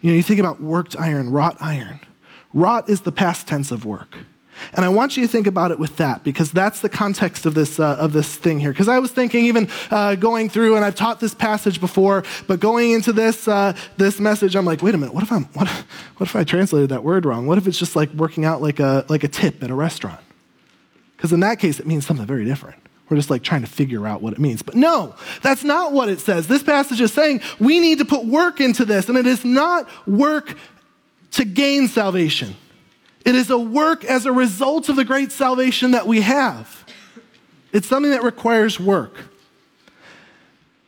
You 0.00 0.10
know, 0.10 0.16
you 0.16 0.22
think 0.22 0.38
about 0.38 0.60
worked 0.60 0.96
iron, 0.96 1.30
wrought 1.30 1.56
iron. 1.60 2.00
Wrought 2.54 2.88
is 2.88 3.00
the 3.00 3.12
past 3.12 3.48
tense 3.48 3.72
of 3.72 3.84
work. 3.84 4.16
And 4.74 4.84
I 4.84 4.88
want 4.88 5.16
you 5.16 5.26
to 5.26 5.28
think 5.28 5.46
about 5.46 5.70
it 5.70 5.78
with 5.78 5.96
that 5.96 6.24
because 6.24 6.50
that's 6.50 6.80
the 6.80 6.88
context 6.88 7.46
of 7.46 7.54
this, 7.54 7.78
uh, 7.78 7.96
of 7.96 8.12
this 8.12 8.34
thing 8.36 8.60
here. 8.60 8.70
Because 8.70 8.88
I 8.88 8.98
was 8.98 9.10
thinking, 9.10 9.46
even 9.46 9.68
uh, 9.90 10.14
going 10.14 10.48
through, 10.48 10.76
and 10.76 10.84
I've 10.84 10.94
taught 10.94 11.20
this 11.20 11.34
passage 11.34 11.80
before, 11.80 12.24
but 12.46 12.60
going 12.60 12.92
into 12.92 13.12
this, 13.12 13.48
uh, 13.48 13.76
this 13.96 14.20
message, 14.20 14.56
I'm 14.56 14.64
like, 14.64 14.82
wait 14.82 14.94
a 14.94 14.98
minute, 14.98 15.14
what 15.14 15.22
if, 15.22 15.32
I'm, 15.32 15.44
what, 15.54 15.68
what 15.68 16.28
if 16.28 16.36
I 16.36 16.44
translated 16.44 16.90
that 16.90 17.04
word 17.04 17.24
wrong? 17.24 17.46
What 17.46 17.58
if 17.58 17.66
it's 17.66 17.78
just 17.78 17.96
like 17.96 18.12
working 18.12 18.44
out 18.44 18.62
like 18.62 18.80
a, 18.80 19.04
like 19.08 19.24
a 19.24 19.28
tip 19.28 19.62
at 19.62 19.70
a 19.70 19.74
restaurant? 19.74 20.20
Because 21.16 21.32
in 21.32 21.40
that 21.40 21.58
case, 21.58 21.80
it 21.80 21.86
means 21.86 22.06
something 22.06 22.26
very 22.26 22.44
different. 22.44 22.76
We're 23.08 23.16
just 23.16 23.30
like 23.30 23.42
trying 23.42 23.60
to 23.60 23.68
figure 23.68 24.06
out 24.06 24.20
what 24.20 24.32
it 24.32 24.38
means. 24.40 24.62
But 24.62 24.74
no, 24.74 25.14
that's 25.42 25.62
not 25.62 25.92
what 25.92 26.08
it 26.08 26.18
says. 26.18 26.48
This 26.48 26.62
passage 26.62 27.00
is 27.00 27.12
saying 27.12 27.40
we 27.60 27.78
need 27.78 27.98
to 27.98 28.04
put 28.04 28.24
work 28.24 28.60
into 28.60 28.84
this, 28.84 29.08
and 29.08 29.16
it 29.16 29.26
is 29.26 29.44
not 29.44 29.88
work 30.08 30.56
to 31.32 31.44
gain 31.44 31.86
salvation. 31.86 32.56
It 33.26 33.34
is 33.34 33.50
a 33.50 33.58
work 33.58 34.04
as 34.04 34.24
a 34.24 34.32
result 34.32 34.88
of 34.88 34.94
the 34.94 35.04
great 35.04 35.32
salvation 35.32 35.90
that 35.90 36.06
we 36.06 36.20
have. 36.20 36.84
It's 37.72 37.88
something 37.88 38.12
that 38.12 38.22
requires 38.22 38.78
work. 38.78 39.16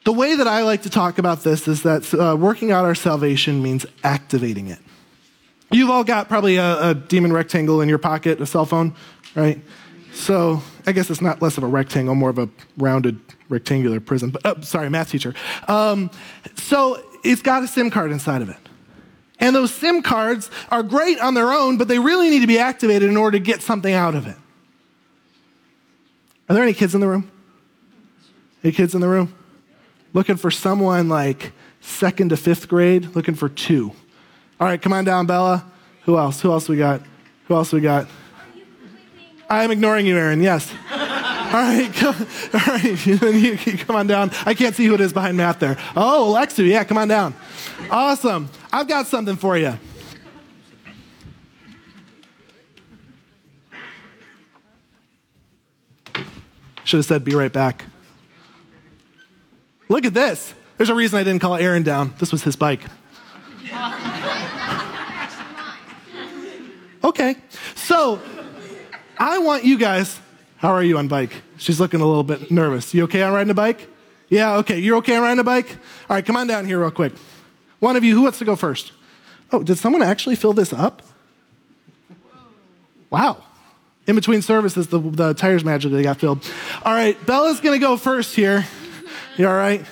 The 0.05 0.12
way 0.12 0.37
that 0.37 0.46
I 0.46 0.62
like 0.62 0.82
to 0.82 0.90
talk 0.90 1.19
about 1.19 1.43
this 1.43 1.67
is 1.67 1.82
that 1.82 2.14
uh, 2.14 2.37
working 2.37 2.70
out 2.70 2.85
our 2.85 2.94
salvation 2.94 3.61
means 3.61 3.85
activating 4.05 4.69
it. 4.69 4.79
You've 5.73 5.90
all 5.90 6.05
got 6.05 6.29
probably 6.29 6.56
a, 6.56 6.90
a 6.90 6.94
demon 6.94 7.32
rectangle 7.32 7.81
in 7.81 7.88
your 7.88 7.99
pocket, 7.99 8.40
a 8.40 8.46
cell 8.46 8.64
phone, 8.64 8.94
right? 9.35 9.61
So 10.14 10.62
I 10.87 10.93
guess 10.93 11.11
it's 11.11 11.20
not 11.20 11.43
less 11.43 11.58
of 11.58 11.64
a 11.64 11.67
rectangle, 11.67 12.14
more 12.14 12.31
of 12.31 12.38
a 12.38 12.49
rounded 12.76 13.19
rectangular 13.49 13.99
prism. 13.99 14.31
But 14.31 14.43
oh, 14.44 14.61
sorry, 14.61 14.88
math 14.88 15.11
teacher. 15.11 15.35
Um, 15.67 16.08
so 16.55 17.02
it's 17.25 17.43
got 17.43 17.64
a 17.64 17.67
SIM 17.67 17.90
card 17.90 18.12
inside 18.12 18.43
of 18.43 18.49
it. 18.49 18.68
And 19.40 19.55
those 19.55 19.73
SIM 19.73 20.02
cards 20.02 20.50
are 20.70 20.82
great 20.82 21.20
on 21.20 21.35
their 21.35 21.52
own, 21.52 21.79
but 21.79 21.88
they 21.88 21.99
really 21.99 22.31
need 22.31 22.40
to 22.40 22.46
be 22.46 22.58
activated 22.58 23.08
in 23.08 23.17
order 23.17 23.38
to 23.38 23.44
get 23.44 23.62
something 23.62 23.94
out 23.94 24.14
of 24.14 24.26
it. 24.26 24.37
Are 26.49 26.54
there 26.54 26.62
any 26.62 26.75
kids 26.75 26.95
in 26.95 27.00
the 27.00 27.07
room? 27.07 27.30
Any 28.64 28.73
kids 28.73 28.95
in 28.95 29.00
the 29.00 29.09
room? 29.09 29.35
Looking 30.12 30.37
for 30.37 30.50
someone 30.50 31.09
like 31.09 31.52
second 31.80 32.30
to 32.30 32.37
fifth 32.37 32.68
grade? 32.68 33.14
Looking 33.14 33.35
for 33.35 33.49
two. 33.49 33.92
All 34.59 34.66
right, 34.66 34.80
come 34.80 34.92
on 34.92 35.04
down, 35.04 35.26
Bella. 35.26 35.64
Who 36.02 36.18
else? 36.18 36.40
Who 36.40 36.50
else 36.50 36.68
we 36.68 36.76
got? 36.76 37.02
Who 37.47 37.54
else 37.54 37.73
we 37.73 37.80
got? 37.80 38.09
I 39.49 39.62
am 39.62 39.71
ignoring 39.71 40.07
you, 40.07 40.16
Aaron. 40.16 40.42
Yes. 40.42 40.73
all 41.49 41.55
right, 41.55 41.90
come, 41.95 42.14
all 42.52 42.61
right. 42.61 43.78
come 43.87 43.97
on 43.97 44.07
down. 44.07 44.31
I 44.45 44.52
can't 44.52 44.75
see 44.75 44.85
who 44.85 44.95
it 44.95 45.00
is 45.00 45.14
behind 45.14 45.37
Matt 45.37 45.61
there. 45.61 45.78
Oh, 45.97 46.35
Alexu. 46.37 46.67
Yeah, 46.67 46.85
come 46.85 46.99
on 46.99 47.09
down. 47.09 47.35
Awesome. 47.90 48.50
I've 48.71 48.87
got 48.87 49.07
something 49.07 49.37
for 49.37 49.57
you. 49.57 49.78
Should 56.85 56.99
have 56.99 57.07
said, 57.07 57.25
be 57.25 57.35
right 57.35 57.52
back. 57.52 57.85
Look 59.88 60.05
at 60.05 60.12
this. 60.12 60.55
There's 60.76 60.90
a 60.90 60.95
reason 60.95 61.19
I 61.19 61.25
didn't 61.25 61.40
call 61.40 61.57
Aaron 61.57 61.83
down. 61.83 62.14
This 62.19 62.31
was 62.31 62.43
his 62.43 62.57
bike. 62.57 62.83
Okay. 67.02 67.37
So, 67.75 68.21
I 69.19 69.38
want 69.38 69.64
you 69.64 69.78
guys. 69.78 70.21
How 70.59 70.71
are 70.71 70.83
you 70.83 70.99
on 70.99 71.07
bike? 71.09 71.43
She's 71.57 71.79
looking 71.79 72.00
a 72.00 72.07
little 72.07 72.25
bit 72.25 72.50
nervous. 72.50 72.93
You 72.93 73.05
okay 73.05 73.23
on 73.23 73.33
riding 73.33 73.50
a 73.50 73.55
bike? 73.55 73.88
Yeah, 74.29 74.57
okay. 74.57 74.79
You're 74.79 74.97
okay 74.99 75.17
on 75.17 75.23
riding 75.23 75.38
a 75.38 75.45
bike? 75.45 75.71
All 76.11 76.17
right, 76.17 76.27
come 76.27 76.37
on 76.37 76.47
down 76.49 76.67
here 76.67 76.81
real 76.81 76.91
quick. 76.91 77.12
One 77.79 77.95
of 77.95 78.03
you, 78.03 78.15
who 78.15 78.23
wants 78.23 78.38
to 78.38 78.45
go 78.45 78.57
first? 78.57 78.93
Oh, 79.53 79.62
did 79.62 79.79
someone 79.79 80.03
actually 80.03 80.35
fill 80.35 80.53
this 80.53 80.73
up? 80.73 81.03
Wow. 83.09 83.45
In 84.09 84.17
between 84.17 84.43
services, 84.43 84.88
the, 84.88 84.99
the 84.99 85.33
tires 85.33 85.65
magically 85.65 86.03
got 86.03 86.19
filled. 86.19 86.45
All 86.85 86.93
right, 86.93 87.17
Bella's 87.25 87.61
going 87.61 87.79
to 87.79 87.85
go 87.85 87.97
first 87.97 88.35
here. 88.35 88.67
You 89.37 89.47
all 89.47 89.55
right? 89.55 89.85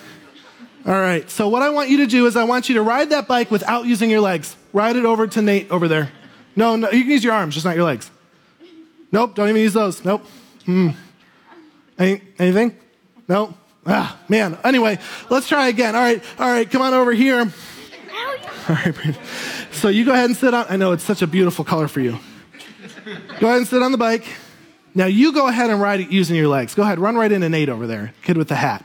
All 0.85 0.93
right. 0.93 1.29
So, 1.29 1.47
what 1.47 1.61
I 1.61 1.69
want 1.69 1.89
you 1.89 1.97
to 1.97 2.07
do 2.07 2.25
is, 2.25 2.35
I 2.35 2.43
want 2.43 2.67
you 2.67 2.75
to 2.75 2.81
ride 2.81 3.11
that 3.11 3.27
bike 3.27 3.51
without 3.51 3.85
using 3.85 4.09
your 4.09 4.21
legs. 4.21 4.55
Ride 4.73 4.95
it 4.95 5.05
over 5.05 5.27
to 5.27 5.41
Nate 5.41 5.71
over 5.71 5.87
there. 5.87 6.11
No, 6.55 6.75
no, 6.75 6.91
you 6.91 7.03
can 7.03 7.11
use 7.11 7.23
your 7.23 7.33
arms, 7.33 7.53
just 7.53 7.65
not 7.65 7.75
your 7.75 7.85
legs. 7.85 8.11
Nope, 9.11 9.35
don't 9.35 9.47
even 9.47 9.61
use 9.61 9.73
those. 9.73 10.03
Nope. 10.03 10.25
Hmm. 10.67 10.89
Any, 11.97 12.21
anything? 12.37 12.77
Nope. 13.29 13.53
Ah, 13.85 14.19
man. 14.27 14.57
Anyway, 14.65 14.99
let's 15.29 15.47
try 15.47 15.69
again. 15.69 15.95
All 15.95 16.01
right, 16.01 16.21
all 16.37 16.51
right, 16.51 16.69
come 16.69 16.81
on 16.81 16.93
over 16.93 17.13
here. 17.13 17.39
All 17.39 18.75
right, 18.75 18.93
so 19.71 19.87
you 19.87 20.03
go 20.03 20.11
ahead 20.11 20.25
and 20.25 20.35
sit 20.35 20.53
on. 20.53 20.65
I 20.69 20.75
know 20.75 20.91
it's 20.91 21.05
such 21.05 21.21
a 21.21 21.27
beautiful 21.27 21.63
color 21.63 21.87
for 21.87 22.01
you. 22.01 22.19
Go 23.39 23.47
ahead 23.47 23.59
and 23.59 23.67
sit 23.67 23.81
on 23.81 23.93
the 23.93 23.97
bike. 23.97 24.25
Now 24.93 25.05
you 25.05 25.31
go 25.31 25.47
ahead 25.47 25.69
and 25.69 25.79
ride 25.79 26.01
it 26.01 26.11
using 26.11 26.35
your 26.35 26.49
legs. 26.49 26.75
Go 26.75 26.83
ahead, 26.83 26.99
run 26.99 27.15
right 27.15 27.31
into 27.31 27.47
Nate 27.47 27.69
over 27.69 27.87
there, 27.87 28.13
kid 28.23 28.35
with 28.35 28.49
the 28.49 28.55
hat. 28.55 28.83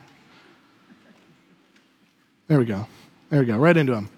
There 2.47 2.61
we 2.61 2.65
go. 2.65 2.87
There 3.29 3.41
we 3.41 3.47
go. 3.47 3.59
Right 3.59 3.77
into 3.77 3.93
him. 3.93 4.09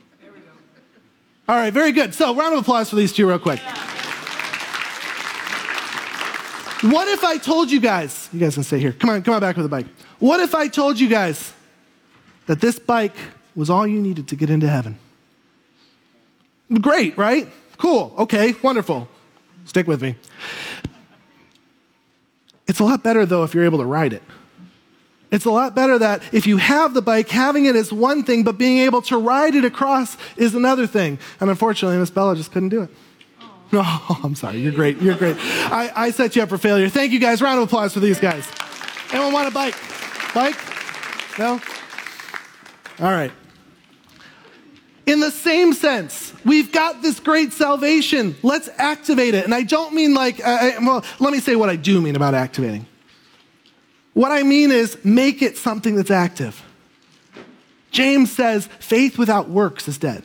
All 1.48 1.56
right, 1.56 1.72
very 1.72 1.92
good. 1.92 2.12
So, 2.12 2.34
round 2.34 2.52
of 2.52 2.60
applause 2.60 2.90
for 2.90 2.96
these 2.96 3.14
two, 3.14 3.26
real 3.26 3.38
quick. 3.38 3.60
What 6.84 7.08
if 7.08 7.24
I 7.24 7.38
told 7.38 7.70
you 7.70 7.80
guys, 7.80 8.28
you 8.30 8.38
guys 8.38 8.52
can 8.52 8.62
stay 8.62 8.78
here. 8.78 8.92
Come 8.92 9.08
on, 9.08 9.22
come 9.22 9.32
on 9.32 9.40
back 9.40 9.56
with 9.56 9.64
the 9.64 9.70
bike. 9.70 9.86
What 10.18 10.40
if 10.40 10.54
I 10.54 10.68
told 10.68 11.00
you 11.00 11.08
guys 11.08 11.54
that 12.44 12.60
this 12.60 12.78
bike 12.78 13.16
was 13.56 13.70
all 13.70 13.86
you 13.86 14.02
needed 14.02 14.28
to 14.28 14.36
get 14.36 14.50
into 14.50 14.68
heaven? 14.68 14.98
Great, 16.82 17.16
right? 17.16 17.48
Cool. 17.78 18.14
Okay, 18.18 18.54
wonderful. 18.62 19.08
Stick 19.64 19.86
with 19.86 20.02
me. 20.02 20.16
It's 22.66 22.80
a 22.80 22.84
lot 22.84 23.02
better, 23.02 23.24
though, 23.24 23.44
if 23.44 23.54
you're 23.54 23.64
able 23.64 23.78
to 23.78 23.86
ride 23.86 24.12
it. 24.12 24.22
It's 25.30 25.46
a 25.46 25.50
lot 25.50 25.74
better 25.74 25.98
that 25.98 26.22
if 26.32 26.46
you 26.46 26.58
have 26.58 26.92
the 26.92 27.00
bike, 27.00 27.30
having 27.30 27.64
it 27.64 27.76
is 27.76 27.94
one 27.94 28.24
thing, 28.24 28.44
but 28.44 28.58
being 28.58 28.76
able 28.80 29.00
to 29.02 29.16
ride 29.16 29.54
it 29.54 29.64
across 29.64 30.18
is 30.36 30.54
another 30.54 30.86
thing. 30.86 31.18
And 31.40 31.48
unfortunately, 31.48 31.96
Miss 31.96 32.10
Bella 32.10 32.36
just 32.36 32.52
couldn't 32.52 32.68
do 32.68 32.82
it. 32.82 32.90
No, 34.08 34.16
I'm 34.22 34.36
sorry. 34.36 34.58
You're 34.58 34.72
great. 34.72 35.02
You're 35.02 35.16
great. 35.16 35.36
I, 35.40 35.90
I 35.94 36.10
set 36.10 36.36
you 36.36 36.42
up 36.42 36.48
for 36.48 36.58
failure. 36.58 36.88
Thank 36.88 37.10
you 37.10 37.18
guys. 37.18 37.42
Round 37.42 37.58
of 37.58 37.66
applause 37.66 37.92
for 37.92 37.98
these 37.98 38.20
guys. 38.20 38.48
Anyone 39.10 39.32
want 39.32 39.48
a 39.48 39.50
bike? 39.50 39.74
Bike? 40.32 40.56
No? 41.38 41.60
All 43.00 43.10
right. 43.10 43.32
In 45.06 45.18
the 45.18 45.32
same 45.32 45.72
sense, 45.72 46.32
we've 46.44 46.70
got 46.70 47.02
this 47.02 47.18
great 47.18 47.52
salvation. 47.52 48.36
Let's 48.44 48.68
activate 48.78 49.34
it. 49.34 49.44
And 49.44 49.52
I 49.52 49.62
don't 49.62 49.92
mean 49.92 50.14
like, 50.14 50.40
uh, 50.44 50.72
well, 50.80 51.04
let 51.18 51.32
me 51.32 51.40
say 51.40 51.56
what 51.56 51.68
I 51.68 51.76
do 51.76 52.00
mean 52.00 52.14
about 52.14 52.34
activating. 52.34 52.86
What 54.12 54.30
I 54.30 54.44
mean 54.44 54.70
is 54.70 55.04
make 55.04 55.42
it 55.42 55.58
something 55.58 55.96
that's 55.96 56.12
active. 56.12 56.62
James 57.90 58.30
says 58.30 58.68
faith 58.78 59.18
without 59.18 59.48
works 59.48 59.88
is 59.88 59.98
dead. 59.98 60.22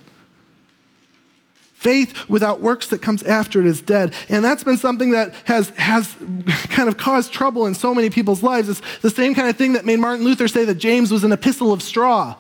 Faith 1.80 2.28
without 2.28 2.60
works 2.60 2.88
that 2.88 3.02
comes 3.02 3.24
after 3.24 3.62
it 3.62 3.66
is 3.66 3.82
dead. 3.82 4.14
And 4.28 4.44
that's 4.44 4.66
been 4.66 4.76
something 4.76 5.12
that 5.12 5.34
has, 5.46 5.70
has 5.78 6.14
kind 6.72 6.90
of 6.90 6.98
caused 6.98 7.32
trouble 7.32 7.66
in 7.68 7.74
so 7.74 7.96
many 7.96 8.10
people's 8.10 8.44
lives. 8.44 8.68
It's 8.68 8.82
the 9.02 9.10
same 9.10 9.34
kind 9.34 9.48
of 9.48 9.56
thing 9.56 9.72
that 9.74 9.86
made 9.86 9.98
Martin 9.98 10.26
Luther 10.26 10.50
say 10.50 10.66
that 10.66 10.76
James 10.76 11.10
was 11.10 11.24
an 11.24 11.32
epistle 11.32 11.72
of 11.72 11.82
straw. 11.82 12.36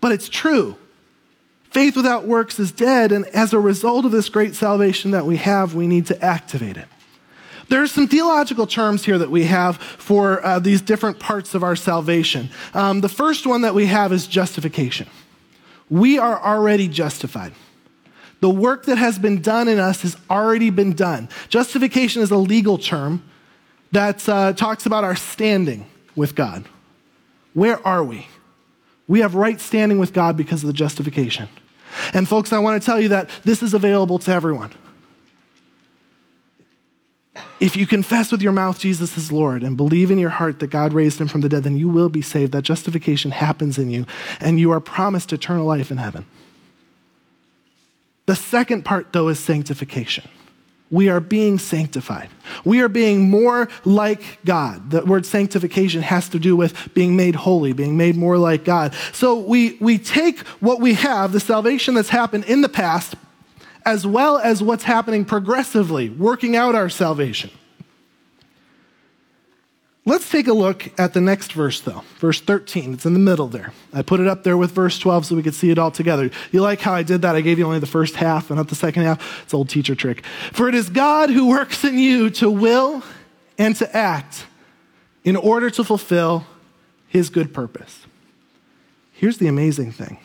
But 0.00 0.10
it's 0.10 0.28
true. 0.28 0.76
Faith 1.70 1.94
without 1.94 2.26
works 2.26 2.58
is 2.58 2.72
dead. 2.72 3.12
And 3.12 3.24
as 3.26 3.52
a 3.52 3.60
result 3.60 4.04
of 4.04 4.10
this 4.10 4.28
great 4.28 4.56
salvation 4.56 5.12
that 5.12 5.26
we 5.26 5.36
have, 5.36 5.76
we 5.76 5.86
need 5.86 6.06
to 6.06 6.20
activate 6.20 6.76
it. 6.76 6.88
There 7.68 7.80
are 7.80 7.86
some 7.86 8.08
theological 8.08 8.66
terms 8.66 9.04
here 9.04 9.18
that 9.18 9.30
we 9.30 9.44
have 9.44 9.76
for 9.76 10.44
uh, 10.44 10.58
these 10.58 10.82
different 10.82 11.20
parts 11.20 11.54
of 11.54 11.62
our 11.62 11.76
salvation. 11.76 12.50
Um, 12.74 13.00
the 13.00 13.08
first 13.08 13.46
one 13.46 13.60
that 13.60 13.76
we 13.76 13.86
have 13.86 14.12
is 14.12 14.26
justification. 14.26 15.06
We 15.88 16.18
are 16.18 16.42
already 16.42 16.88
justified. 16.88 17.52
The 18.40 18.50
work 18.50 18.86
that 18.86 18.98
has 18.98 19.18
been 19.18 19.42
done 19.42 19.68
in 19.68 19.78
us 19.78 20.02
has 20.02 20.16
already 20.30 20.70
been 20.70 20.94
done. 20.94 21.28
Justification 21.48 22.22
is 22.22 22.30
a 22.30 22.36
legal 22.36 22.78
term 22.78 23.22
that 23.92 24.28
uh, 24.28 24.52
talks 24.54 24.86
about 24.86 25.04
our 25.04 25.16
standing 25.16 25.86
with 26.16 26.34
God. 26.34 26.64
Where 27.54 27.86
are 27.86 28.02
we? 28.02 28.26
We 29.08 29.20
have 29.20 29.34
right 29.34 29.60
standing 29.60 29.98
with 29.98 30.12
God 30.12 30.36
because 30.36 30.62
of 30.62 30.68
the 30.68 30.72
justification. 30.72 31.48
And 32.14 32.28
folks, 32.28 32.52
I 32.52 32.58
want 32.58 32.80
to 32.80 32.86
tell 32.86 33.00
you 33.00 33.08
that 33.08 33.28
this 33.44 33.62
is 33.62 33.74
available 33.74 34.18
to 34.20 34.32
everyone. 34.32 34.70
If 37.58 37.76
you 37.76 37.86
confess 37.86 38.32
with 38.32 38.40
your 38.40 38.52
mouth 38.52 38.78
Jesus 38.78 39.16
is 39.16 39.30
Lord 39.30 39.62
and 39.62 39.76
believe 39.76 40.10
in 40.10 40.18
your 40.18 40.30
heart 40.30 40.60
that 40.60 40.68
God 40.68 40.92
raised 40.92 41.20
him 41.20 41.28
from 41.28 41.42
the 41.42 41.48
dead, 41.48 41.64
then 41.64 41.76
you 41.76 41.88
will 41.88 42.08
be 42.08 42.22
saved. 42.22 42.52
That 42.52 42.62
justification 42.62 43.32
happens 43.32 43.78
in 43.78 43.90
you, 43.90 44.06
and 44.40 44.58
you 44.58 44.70
are 44.70 44.80
promised 44.80 45.32
eternal 45.32 45.66
life 45.66 45.90
in 45.90 45.98
heaven. 45.98 46.24
The 48.30 48.36
second 48.36 48.84
part, 48.84 49.12
though, 49.12 49.26
is 49.26 49.40
sanctification. 49.40 50.22
We 50.88 51.08
are 51.08 51.18
being 51.18 51.58
sanctified. 51.58 52.28
We 52.64 52.80
are 52.80 52.88
being 52.88 53.28
more 53.28 53.68
like 53.84 54.38
God. 54.44 54.92
The 54.92 55.04
word 55.04 55.26
sanctification 55.26 56.02
has 56.02 56.28
to 56.28 56.38
do 56.38 56.54
with 56.54 56.94
being 56.94 57.16
made 57.16 57.34
holy, 57.34 57.72
being 57.72 57.96
made 57.96 58.14
more 58.14 58.38
like 58.38 58.64
God. 58.64 58.94
So 59.12 59.40
we, 59.40 59.76
we 59.80 59.98
take 59.98 60.38
what 60.60 60.80
we 60.80 60.94
have, 60.94 61.32
the 61.32 61.40
salvation 61.40 61.96
that's 61.96 62.10
happened 62.10 62.44
in 62.44 62.60
the 62.60 62.68
past, 62.68 63.16
as 63.84 64.06
well 64.06 64.38
as 64.38 64.62
what's 64.62 64.84
happening 64.84 65.24
progressively, 65.24 66.08
working 66.10 66.54
out 66.54 66.76
our 66.76 66.88
salvation. 66.88 67.50
Let's 70.06 70.30
take 70.30 70.48
a 70.48 70.52
look 70.54 70.98
at 70.98 71.12
the 71.12 71.20
next 71.20 71.52
verse, 71.52 71.80
though. 71.80 72.02
Verse 72.18 72.40
13. 72.40 72.94
It's 72.94 73.04
in 73.04 73.12
the 73.12 73.18
middle 73.18 73.48
there. 73.48 73.72
I 73.92 74.00
put 74.02 74.18
it 74.18 74.26
up 74.26 74.44
there 74.44 74.56
with 74.56 74.72
verse 74.72 74.98
12 74.98 75.26
so 75.26 75.36
we 75.36 75.42
could 75.42 75.54
see 75.54 75.70
it 75.70 75.78
all 75.78 75.90
together. 75.90 76.30
You 76.52 76.62
like 76.62 76.80
how 76.80 76.94
I 76.94 77.02
did 77.02 77.22
that? 77.22 77.36
I 77.36 77.42
gave 77.42 77.58
you 77.58 77.66
only 77.66 77.80
the 77.80 77.86
first 77.86 78.16
half 78.16 78.50
and 78.50 78.56
not 78.56 78.68
the 78.68 78.74
second 78.74 79.02
half? 79.02 79.42
It's 79.42 79.52
old 79.52 79.68
teacher 79.68 79.94
trick. 79.94 80.24
For 80.52 80.68
it 80.68 80.74
is 80.74 80.88
God 80.88 81.28
who 81.28 81.48
works 81.48 81.84
in 81.84 81.98
you 81.98 82.30
to 82.30 82.50
will 82.50 83.02
and 83.58 83.76
to 83.76 83.96
act 83.96 84.46
in 85.22 85.36
order 85.36 85.68
to 85.68 85.84
fulfill 85.84 86.46
his 87.06 87.28
good 87.28 87.52
purpose. 87.52 88.06
Here's 89.12 89.36
the 89.36 89.48
amazing 89.48 89.92
thing 89.92 90.18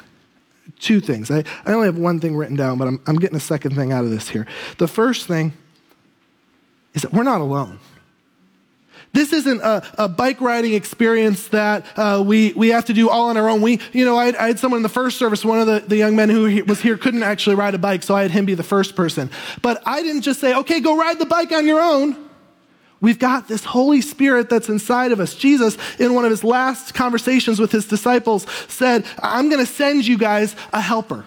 two 0.79 0.99
things. 0.99 1.29
I, 1.29 1.43
I 1.65 1.73
only 1.73 1.87
have 1.87 1.97
one 1.97 2.19
thing 2.19 2.35
written 2.35 2.55
down, 2.55 2.77
but 2.77 2.87
I'm, 2.87 3.01
I'm 3.07 3.17
getting 3.17 3.37
a 3.37 3.41
second 3.41 3.75
thing 3.75 3.91
out 3.91 4.03
of 4.03 4.09
this 4.09 4.29
here. 4.29 4.47
The 4.77 4.87
first 4.87 5.27
thing 5.27 5.53
is 6.93 7.01
that 7.01 7.13
we're 7.13 7.23
not 7.23 7.41
alone. 7.41 7.79
This 9.15 9.31
isn't 9.31 9.61
a, 9.61 9.81
a, 9.97 10.09
bike 10.09 10.41
riding 10.41 10.73
experience 10.73 11.47
that 11.47 11.85
uh, 11.95 12.21
we, 12.21 12.51
we 12.51 12.67
have 12.71 12.83
to 12.85 12.93
do 12.93 13.09
all 13.09 13.29
on 13.29 13.37
our 13.37 13.47
own. 13.47 13.61
We, 13.61 13.79
you 13.93 14.03
know, 14.03 14.17
I 14.17 14.37
I 14.37 14.47
had 14.47 14.59
someone 14.59 14.79
in 14.79 14.83
the 14.83 14.89
first 14.89 15.17
service, 15.17 15.45
one 15.45 15.61
of 15.61 15.67
the, 15.67 15.79
the 15.87 15.95
young 15.95 16.17
men 16.17 16.27
who 16.27 16.65
was 16.65 16.81
here 16.81 16.97
couldn't 16.97 17.23
actually 17.23 17.55
ride 17.55 17.73
a 17.75 17.77
bike, 17.77 18.03
so 18.03 18.13
I 18.13 18.23
had 18.23 18.31
him 18.31 18.43
be 18.43 18.55
the 18.55 18.61
first 18.61 18.93
person. 18.93 19.31
But 19.61 19.81
I 19.85 20.03
didn't 20.03 20.23
just 20.23 20.41
say, 20.41 20.53
okay, 20.53 20.81
go 20.81 20.97
ride 20.97 21.17
the 21.17 21.25
bike 21.25 21.53
on 21.53 21.65
your 21.65 21.79
own. 21.79 22.29
We've 22.99 23.17
got 23.17 23.47
this 23.47 23.63
Holy 23.63 24.01
Spirit 24.01 24.49
that's 24.49 24.67
inside 24.67 25.13
of 25.13 25.21
us. 25.21 25.33
Jesus, 25.33 25.77
in 25.97 26.13
one 26.13 26.25
of 26.25 26.31
his 26.31 26.43
last 26.43 26.93
conversations 26.93 27.57
with 27.57 27.71
his 27.71 27.87
disciples, 27.87 28.45
said, 28.67 29.05
I'm 29.23 29.47
going 29.47 29.65
to 29.65 29.71
send 29.71 30.05
you 30.05 30.17
guys 30.17 30.57
a 30.73 30.81
helper. 30.81 31.25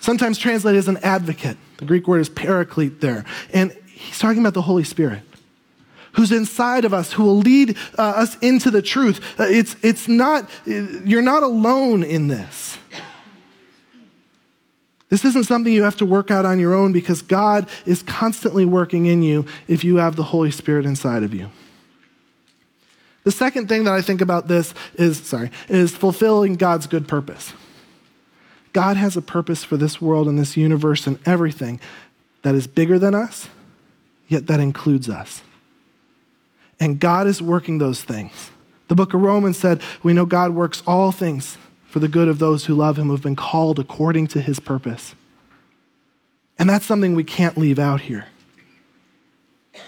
Sometimes 0.00 0.36
translated 0.36 0.80
as 0.80 0.88
an 0.88 0.96
advocate. 1.04 1.58
The 1.76 1.84
Greek 1.84 2.08
word 2.08 2.22
is 2.22 2.28
paraclete 2.28 3.00
there. 3.00 3.24
And 3.52 3.70
he's 3.86 4.18
talking 4.18 4.40
about 4.40 4.54
the 4.54 4.62
Holy 4.62 4.82
Spirit 4.82 5.22
who's 6.12 6.32
inside 6.32 6.84
of 6.84 6.92
us, 6.92 7.12
who 7.12 7.24
will 7.24 7.38
lead 7.38 7.76
uh, 7.98 8.02
us 8.02 8.36
into 8.38 8.70
the 8.70 8.82
truth. 8.82 9.20
Uh, 9.38 9.44
it's, 9.48 9.76
it's 9.82 10.08
not, 10.08 10.48
you're 10.66 11.22
not 11.22 11.42
alone 11.42 12.02
in 12.02 12.28
this. 12.28 12.78
This 15.08 15.24
isn't 15.24 15.44
something 15.44 15.72
you 15.72 15.82
have 15.82 15.96
to 15.96 16.06
work 16.06 16.30
out 16.30 16.46
on 16.46 16.60
your 16.60 16.72
own 16.72 16.92
because 16.92 17.20
God 17.20 17.68
is 17.84 18.02
constantly 18.02 18.64
working 18.64 19.06
in 19.06 19.22
you 19.22 19.44
if 19.66 19.82
you 19.82 19.96
have 19.96 20.14
the 20.14 20.22
Holy 20.22 20.52
Spirit 20.52 20.86
inside 20.86 21.24
of 21.24 21.34
you. 21.34 21.50
The 23.24 23.32
second 23.32 23.68
thing 23.68 23.84
that 23.84 23.92
I 23.92 24.02
think 24.02 24.20
about 24.20 24.48
this 24.48 24.72
is, 24.94 25.18
sorry, 25.18 25.50
is 25.68 25.94
fulfilling 25.94 26.54
God's 26.54 26.86
good 26.86 27.06
purpose. 27.06 27.52
God 28.72 28.96
has 28.96 29.16
a 29.16 29.22
purpose 29.22 29.64
for 29.64 29.76
this 29.76 30.00
world 30.00 30.28
and 30.28 30.38
this 30.38 30.56
universe 30.56 31.06
and 31.06 31.18
everything 31.26 31.80
that 32.42 32.54
is 32.54 32.66
bigger 32.68 32.98
than 32.98 33.14
us, 33.14 33.48
yet 34.28 34.46
that 34.46 34.60
includes 34.60 35.08
us. 35.08 35.42
And 36.80 36.98
God 36.98 37.26
is 37.26 37.42
working 37.42 37.78
those 37.78 38.02
things. 38.02 38.50
The 38.88 38.94
book 38.94 39.14
of 39.14 39.20
Romans 39.20 39.58
said, 39.58 39.82
We 40.02 40.14
know 40.14 40.26
God 40.26 40.54
works 40.54 40.82
all 40.86 41.12
things 41.12 41.58
for 41.86 42.00
the 42.00 42.08
good 42.08 42.26
of 42.26 42.38
those 42.38 42.64
who 42.64 42.74
love 42.74 42.98
him, 42.98 43.06
who 43.06 43.12
have 43.12 43.22
been 43.22 43.36
called 43.36 43.78
according 43.78 44.26
to 44.28 44.40
his 44.40 44.58
purpose. 44.58 45.14
And 46.58 46.68
that's 46.68 46.86
something 46.86 47.14
we 47.14 47.24
can't 47.24 47.58
leave 47.58 47.78
out 47.78 48.00
here. 48.02 48.26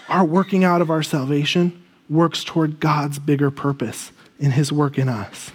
Our 0.07 0.23
working 0.23 0.63
out 0.63 0.81
of 0.81 0.89
our 0.89 1.03
salvation 1.03 1.83
works 2.09 2.43
toward 2.43 2.79
God's 2.79 3.19
bigger 3.19 3.51
purpose 3.51 4.11
in 4.39 4.51
his 4.51 4.71
work 4.71 4.97
in 4.97 5.09
us. 5.09 5.51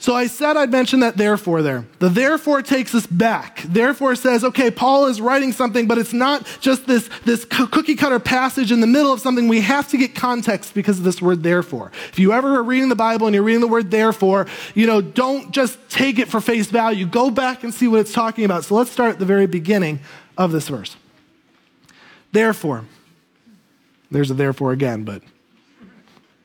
So 0.00 0.14
I 0.14 0.28
said 0.28 0.56
I'd 0.56 0.70
mention 0.70 1.00
that 1.00 1.18
therefore 1.18 1.60
there. 1.60 1.84
The 1.98 2.08
therefore 2.08 2.62
takes 2.62 2.94
us 2.94 3.06
back. 3.06 3.62
Therefore 3.68 4.14
says, 4.14 4.42
okay, 4.44 4.70
Paul 4.70 5.06
is 5.08 5.20
writing 5.20 5.52
something, 5.52 5.86
but 5.86 5.98
it's 5.98 6.14
not 6.14 6.46
just 6.60 6.86
this, 6.86 7.10
this 7.26 7.44
cookie 7.44 7.96
cutter 7.96 8.18
passage 8.18 8.72
in 8.72 8.80
the 8.80 8.86
middle 8.86 9.12
of 9.12 9.20
something. 9.20 9.46
We 9.46 9.60
have 9.60 9.88
to 9.88 9.98
get 9.98 10.14
context 10.14 10.72
because 10.72 10.96
of 10.96 11.04
this 11.04 11.20
word 11.20 11.42
therefore. 11.42 11.92
If 12.08 12.18
you 12.18 12.32
ever 12.32 12.56
are 12.56 12.62
reading 12.62 12.88
the 12.88 12.96
Bible 12.96 13.26
and 13.26 13.34
you're 13.34 13.44
reading 13.44 13.60
the 13.60 13.68
word 13.68 13.90
therefore, 13.90 14.46
you 14.74 14.86
know, 14.86 15.02
don't 15.02 15.50
just 15.50 15.78
take 15.90 16.18
it 16.18 16.28
for 16.28 16.40
face 16.40 16.68
value. 16.68 17.04
Go 17.04 17.30
back 17.30 17.62
and 17.62 17.74
see 17.74 17.86
what 17.86 18.00
it's 18.00 18.14
talking 18.14 18.46
about. 18.46 18.64
So 18.64 18.76
let's 18.76 18.90
start 18.90 19.10
at 19.10 19.18
the 19.18 19.26
very 19.26 19.46
beginning 19.46 20.00
of 20.38 20.50
this 20.50 20.68
verse. 20.68 20.96
Therefore, 22.32 22.86
there's 24.10 24.30
a 24.30 24.34
therefore 24.34 24.72
again, 24.72 25.04
but 25.04 25.22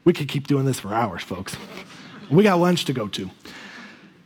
we 0.03 0.11
could 0.11 0.27
keep 0.27 0.45
doing 0.45 0.65
this 0.65 0.81
for 0.81 0.93
hours, 0.93 1.23
folks. 1.23 1.55
We 2.29 2.43
got 2.43 2.59
lunch 2.59 2.83
to 2.85 2.93
go 2.93 3.07
to. 3.07 3.31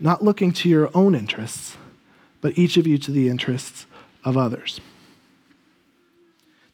not 0.00 0.22
looking 0.22 0.52
to 0.52 0.68
your 0.68 0.90
own 0.94 1.14
interests, 1.14 1.76
but 2.40 2.58
each 2.58 2.76
of 2.76 2.86
you 2.86 2.98
to 2.98 3.10
the 3.10 3.28
interests 3.28 3.86
of 4.24 4.36
others. 4.36 4.80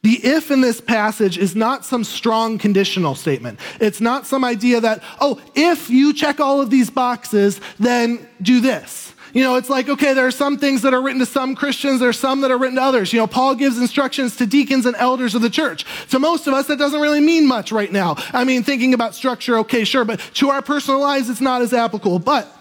The 0.03 0.19
if 0.23 0.49
in 0.49 0.61
this 0.61 0.81
passage 0.81 1.37
is 1.37 1.55
not 1.55 1.85
some 1.85 2.03
strong 2.03 2.57
conditional 2.57 3.13
statement. 3.13 3.59
It's 3.79 4.01
not 4.01 4.25
some 4.25 4.43
idea 4.43 4.81
that, 4.81 5.03
oh, 5.19 5.39
if 5.53 5.89
you 5.89 6.13
check 6.13 6.39
all 6.39 6.59
of 6.59 6.71
these 6.71 6.89
boxes, 6.89 7.61
then 7.79 8.27
do 8.41 8.61
this. 8.61 9.13
You 9.33 9.43
know, 9.43 9.55
it's 9.55 9.69
like, 9.69 9.87
okay, 9.87 10.13
there 10.13 10.27
are 10.27 10.31
some 10.31 10.57
things 10.57 10.81
that 10.81 10.93
are 10.93 11.01
written 11.01 11.19
to 11.19 11.25
some 11.25 11.55
Christians, 11.55 11.99
there 11.99 12.09
are 12.09 12.13
some 12.13 12.41
that 12.41 12.51
are 12.51 12.57
written 12.57 12.75
to 12.75 12.81
others. 12.81 13.13
You 13.13 13.19
know, 13.19 13.27
Paul 13.27 13.55
gives 13.55 13.77
instructions 13.77 14.35
to 14.37 14.45
deacons 14.45 14.85
and 14.85 14.95
elders 14.97 15.35
of 15.35 15.41
the 15.41 15.49
church. 15.49 15.85
To 16.09 16.19
most 16.19 16.47
of 16.47 16.53
us, 16.53 16.67
that 16.67 16.77
doesn't 16.77 16.99
really 16.99 17.21
mean 17.21 17.47
much 17.47 17.71
right 17.71 17.91
now. 17.91 18.15
I 18.33 18.43
mean, 18.43 18.63
thinking 18.63 18.93
about 18.93 19.15
structure, 19.15 19.59
okay, 19.59 19.85
sure, 19.85 20.03
but 20.03 20.19
to 20.35 20.49
our 20.49 20.61
personal 20.61 20.99
lives, 20.99 21.29
it's 21.29 21.39
not 21.39 21.61
as 21.61 21.73
applicable. 21.73 22.19
But 22.19 22.53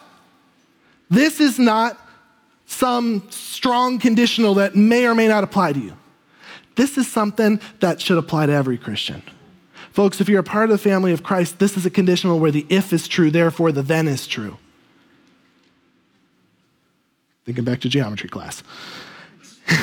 this 1.10 1.40
is 1.40 1.58
not 1.58 1.98
some 2.66 3.26
strong 3.30 3.98
conditional 3.98 4.54
that 4.54 4.76
may 4.76 5.06
or 5.06 5.14
may 5.14 5.26
not 5.26 5.42
apply 5.42 5.72
to 5.72 5.80
you. 5.80 5.96
This 6.76 6.96
is 6.96 7.10
something 7.10 7.60
that 7.80 8.00
should 8.00 8.16
apply 8.16 8.46
to 8.46 8.52
every 8.52 8.78
Christian. 8.78 9.22
Folks, 9.90 10.20
if 10.20 10.28
you're 10.28 10.40
a 10.40 10.44
part 10.44 10.70
of 10.70 10.70
the 10.70 10.78
family 10.78 11.12
of 11.12 11.24
Christ, 11.24 11.58
this 11.58 11.76
is 11.76 11.84
a 11.84 11.90
conditional 11.90 12.38
where 12.38 12.52
the 12.52 12.64
if 12.68 12.92
is 12.92 13.08
true, 13.08 13.30
therefore 13.30 13.72
the 13.72 13.82
then 13.82 14.06
is 14.06 14.26
true. 14.26 14.56
Thinking 17.44 17.64
back 17.64 17.80
to 17.80 17.88
geometry 17.88 18.28
class. 18.28 18.62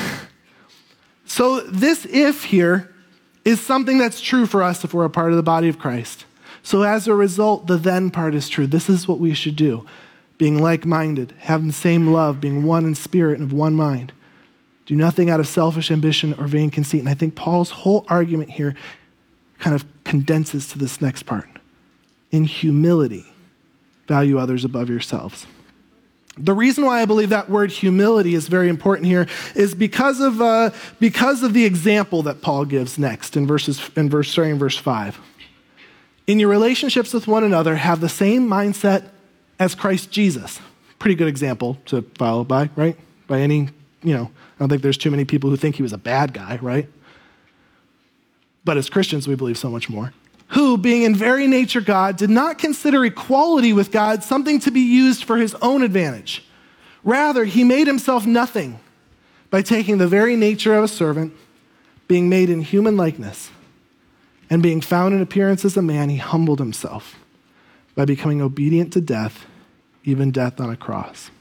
so, 1.25 1.59
this 1.61 2.05
if 2.05 2.45
here 2.45 2.93
is 3.43 3.59
something 3.59 3.97
that's 3.97 4.21
true 4.21 4.45
for 4.45 4.63
us 4.63 4.85
if 4.85 4.93
we're 4.93 5.05
a 5.05 5.09
part 5.09 5.31
of 5.31 5.37
the 5.37 5.43
body 5.43 5.67
of 5.67 5.77
Christ. 5.77 6.25
So, 6.63 6.83
as 6.83 7.07
a 7.07 7.13
result, 7.13 7.67
the 7.67 7.77
then 7.77 8.11
part 8.11 8.33
is 8.33 8.47
true. 8.47 8.65
This 8.65 8.89
is 8.89 9.07
what 9.07 9.19
we 9.19 9.33
should 9.33 9.57
do 9.57 9.85
being 10.37 10.61
like 10.61 10.85
minded, 10.85 11.33
having 11.39 11.67
the 11.67 11.73
same 11.73 12.07
love, 12.07 12.39
being 12.39 12.63
one 12.63 12.85
in 12.85 12.95
spirit 12.95 13.39
and 13.39 13.51
of 13.51 13.53
one 13.53 13.73
mind. 13.73 14.13
Do 14.85 14.95
nothing 14.95 15.29
out 15.29 15.39
of 15.39 15.47
selfish 15.47 15.91
ambition 15.91 16.33
or 16.35 16.47
vain 16.47 16.69
conceit. 16.69 16.99
And 16.99 17.09
I 17.09 17.13
think 17.13 17.35
Paul's 17.35 17.71
whole 17.71 18.05
argument 18.07 18.51
here 18.51 18.75
kind 19.59 19.75
of 19.75 19.85
condenses 20.03 20.69
to 20.69 20.79
this 20.79 21.01
next 21.01 21.23
part. 21.23 21.49
In 22.31 22.45
humility, 22.45 23.25
value 24.07 24.37
others 24.37 24.63
above 24.63 24.89
yourselves. 24.89 25.45
The 26.37 26.53
reason 26.53 26.85
why 26.85 27.01
I 27.01 27.05
believe 27.05 27.29
that 27.29 27.49
word 27.49 27.71
humility 27.71 28.35
is 28.35 28.47
very 28.47 28.69
important 28.69 29.07
here 29.07 29.27
is 29.55 29.73
because 29.73 30.19
of, 30.19 30.39
uh, 30.39 30.69
because 30.99 31.41
of 31.41 31.53
the 31.53 31.65
example 31.65 32.21
that 32.23 32.41
Paul 32.41 32.65
gives 32.65 32.99
next 32.99 33.35
in, 33.35 33.47
verses, 33.47 33.89
in 33.95 34.09
verse, 34.09 34.29
starting 34.29 34.53
in 34.53 34.59
verse 34.59 34.77
5. 34.77 35.19
In 36.27 36.39
your 36.39 36.49
relationships 36.49 37.13
with 37.13 37.25
one 37.25 37.43
another, 37.43 37.75
have 37.75 38.01
the 38.01 38.09
same 38.09 38.47
mindset 38.47 39.09
as 39.59 39.75
Christ 39.75 40.11
Jesus. 40.11 40.59
Pretty 40.99 41.15
good 41.15 41.27
example 41.27 41.77
to 41.85 42.01
follow 42.17 42.43
by, 42.43 42.69
right? 42.75 42.97
By 43.27 43.41
any, 43.41 43.69
you 44.03 44.15
know, 44.15 44.23
I 44.23 44.59
don't 44.59 44.69
think 44.69 44.81
there's 44.81 44.97
too 44.97 45.11
many 45.11 45.25
people 45.25 45.49
who 45.49 45.57
think 45.57 45.75
he 45.75 45.83
was 45.83 45.93
a 45.93 45.97
bad 45.97 46.33
guy, 46.33 46.57
right? 46.61 46.87
But 48.63 48.77
as 48.77 48.89
Christians, 48.89 49.27
we 49.27 49.35
believe 49.35 49.57
so 49.57 49.69
much 49.69 49.89
more. 49.89 50.13
Who, 50.49 50.77
being 50.77 51.03
in 51.03 51.13
very 51.15 51.45
nature 51.45 51.81
God, 51.81 52.17
did 52.17 52.29
not 52.29 52.57
consider 52.57 53.03
equality 53.05 53.73
with 53.73 53.91
God 53.91 54.23
something 54.23 54.59
to 54.61 54.71
be 54.71 54.81
used 54.81 55.23
for 55.23 55.37
his 55.37 55.55
own 55.55 55.83
advantage. 55.83 56.43
Rather, 57.03 57.45
he 57.45 57.63
made 57.63 57.87
himself 57.87 58.25
nothing 58.25 58.79
by 59.49 59.61
taking 59.61 59.97
the 59.97 60.07
very 60.07 60.35
nature 60.35 60.73
of 60.73 60.83
a 60.83 60.87
servant, 60.87 61.33
being 62.07 62.29
made 62.29 62.49
in 62.49 62.61
human 62.61 62.97
likeness, 62.97 63.49
and 64.49 64.63
being 64.63 64.81
found 64.81 65.13
in 65.13 65.21
appearance 65.21 65.63
as 65.63 65.77
a 65.77 65.81
man, 65.81 66.09
he 66.09 66.17
humbled 66.17 66.59
himself 66.59 67.15
by 67.97 68.05
becoming 68.05 68.41
obedient 68.43 68.93
to 68.93 69.01
death, 69.01 69.47
even 70.03 70.29
death 70.29 70.61
on 70.61 70.69
a 70.69 70.77
cross. 70.77 71.31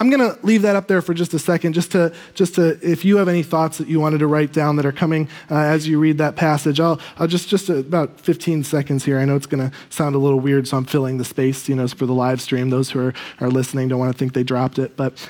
I'm 0.00 0.10
going 0.10 0.20
to 0.20 0.38
leave 0.44 0.62
that 0.62 0.74
up 0.74 0.88
there 0.88 1.00
for 1.00 1.14
just 1.14 1.32
a 1.32 1.38
second, 1.38 1.74
just 1.74 1.92
to, 1.92 2.12
just 2.34 2.56
to, 2.56 2.78
if 2.82 3.04
you 3.04 3.16
have 3.18 3.28
any 3.28 3.44
thoughts 3.44 3.78
that 3.78 3.86
you 3.86 4.00
wanted 4.00 4.18
to 4.18 4.26
write 4.26 4.52
down 4.52 4.76
that 4.76 4.86
are 4.86 4.92
coming 4.92 5.28
uh, 5.50 5.56
as 5.56 5.86
you 5.86 6.00
read 6.00 6.18
that 6.18 6.34
passage, 6.34 6.80
I'll, 6.80 7.00
I'll 7.18 7.28
just, 7.28 7.48
just 7.48 7.68
about 7.68 8.20
15 8.20 8.64
seconds 8.64 9.04
here. 9.04 9.18
I 9.18 9.24
know 9.24 9.36
it's 9.36 9.46
going 9.46 9.70
to 9.70 9.76
sound 9.90 10.16
a 10.16 10.18
little 10.18 10.40
weird, 10.40 10.66
so 10.66 10.76
I'm 10.76 10.84
filling 10.84 11.18
the 11.18 11.24
space, 11.24 11.68
you 11.68 11.76
know, 11.76 11.86
for 11.86 12.06
the 12.06 12.14
live 12.14 12.40
stream. 12.40 12.70
Those 12.70 12.90
who 12.90 13.00
are, 13.00 13.14
are 13.40 13.50
listening 13.50 13.88
don't 13.88 14.00
want 14.00 14.12
to 14.12 14.18
think 14.18 14.34
they 14.34 14.44
dropped 14.44 14.78
it. 14.78 14.96
But 14.96 15.28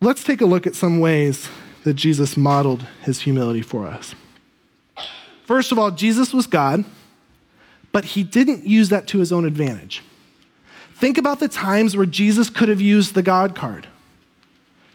let's 0.00 0.24
take 0.24 0.40
a 0.40 0.46
look 0.46 0.66
at 0.66 0.74
some 0.74 1.00
ways 1.00 1.48
that 1.84 1.94
Jesus 1.94 2.36
modeled 2.36 2.86
his 3.02 3.20
humility 3.20 3.62
for 3.62 3.86
us. 3.86 4.14
First 5.44 5.70
of 5.70 5.78
all, 5.78 5.90
Jesus 5.90 6.32
was 6.32 6.46
God, 6.46 6.84
but 7.94 8.04
he 8.04 8.24
didn't 8.24 8.66
use 8.66 8.88
that 8.88 9.06
to 9.06 9.20
his 9.20 9.30
own 9.30 9.44
advantage. 9.44 10.02
Think 10.96 11.16
about 11.16 11.38
the 11.38 11.46
times 11.46 11.96
where 11.96 12.04
Jesus 12.04 12.50
could 12.50 12.68
have 12.68 12.80
used 12.80 13.14
the 13.14 13.22
God 13.22 13.54
card. 13.54 13.86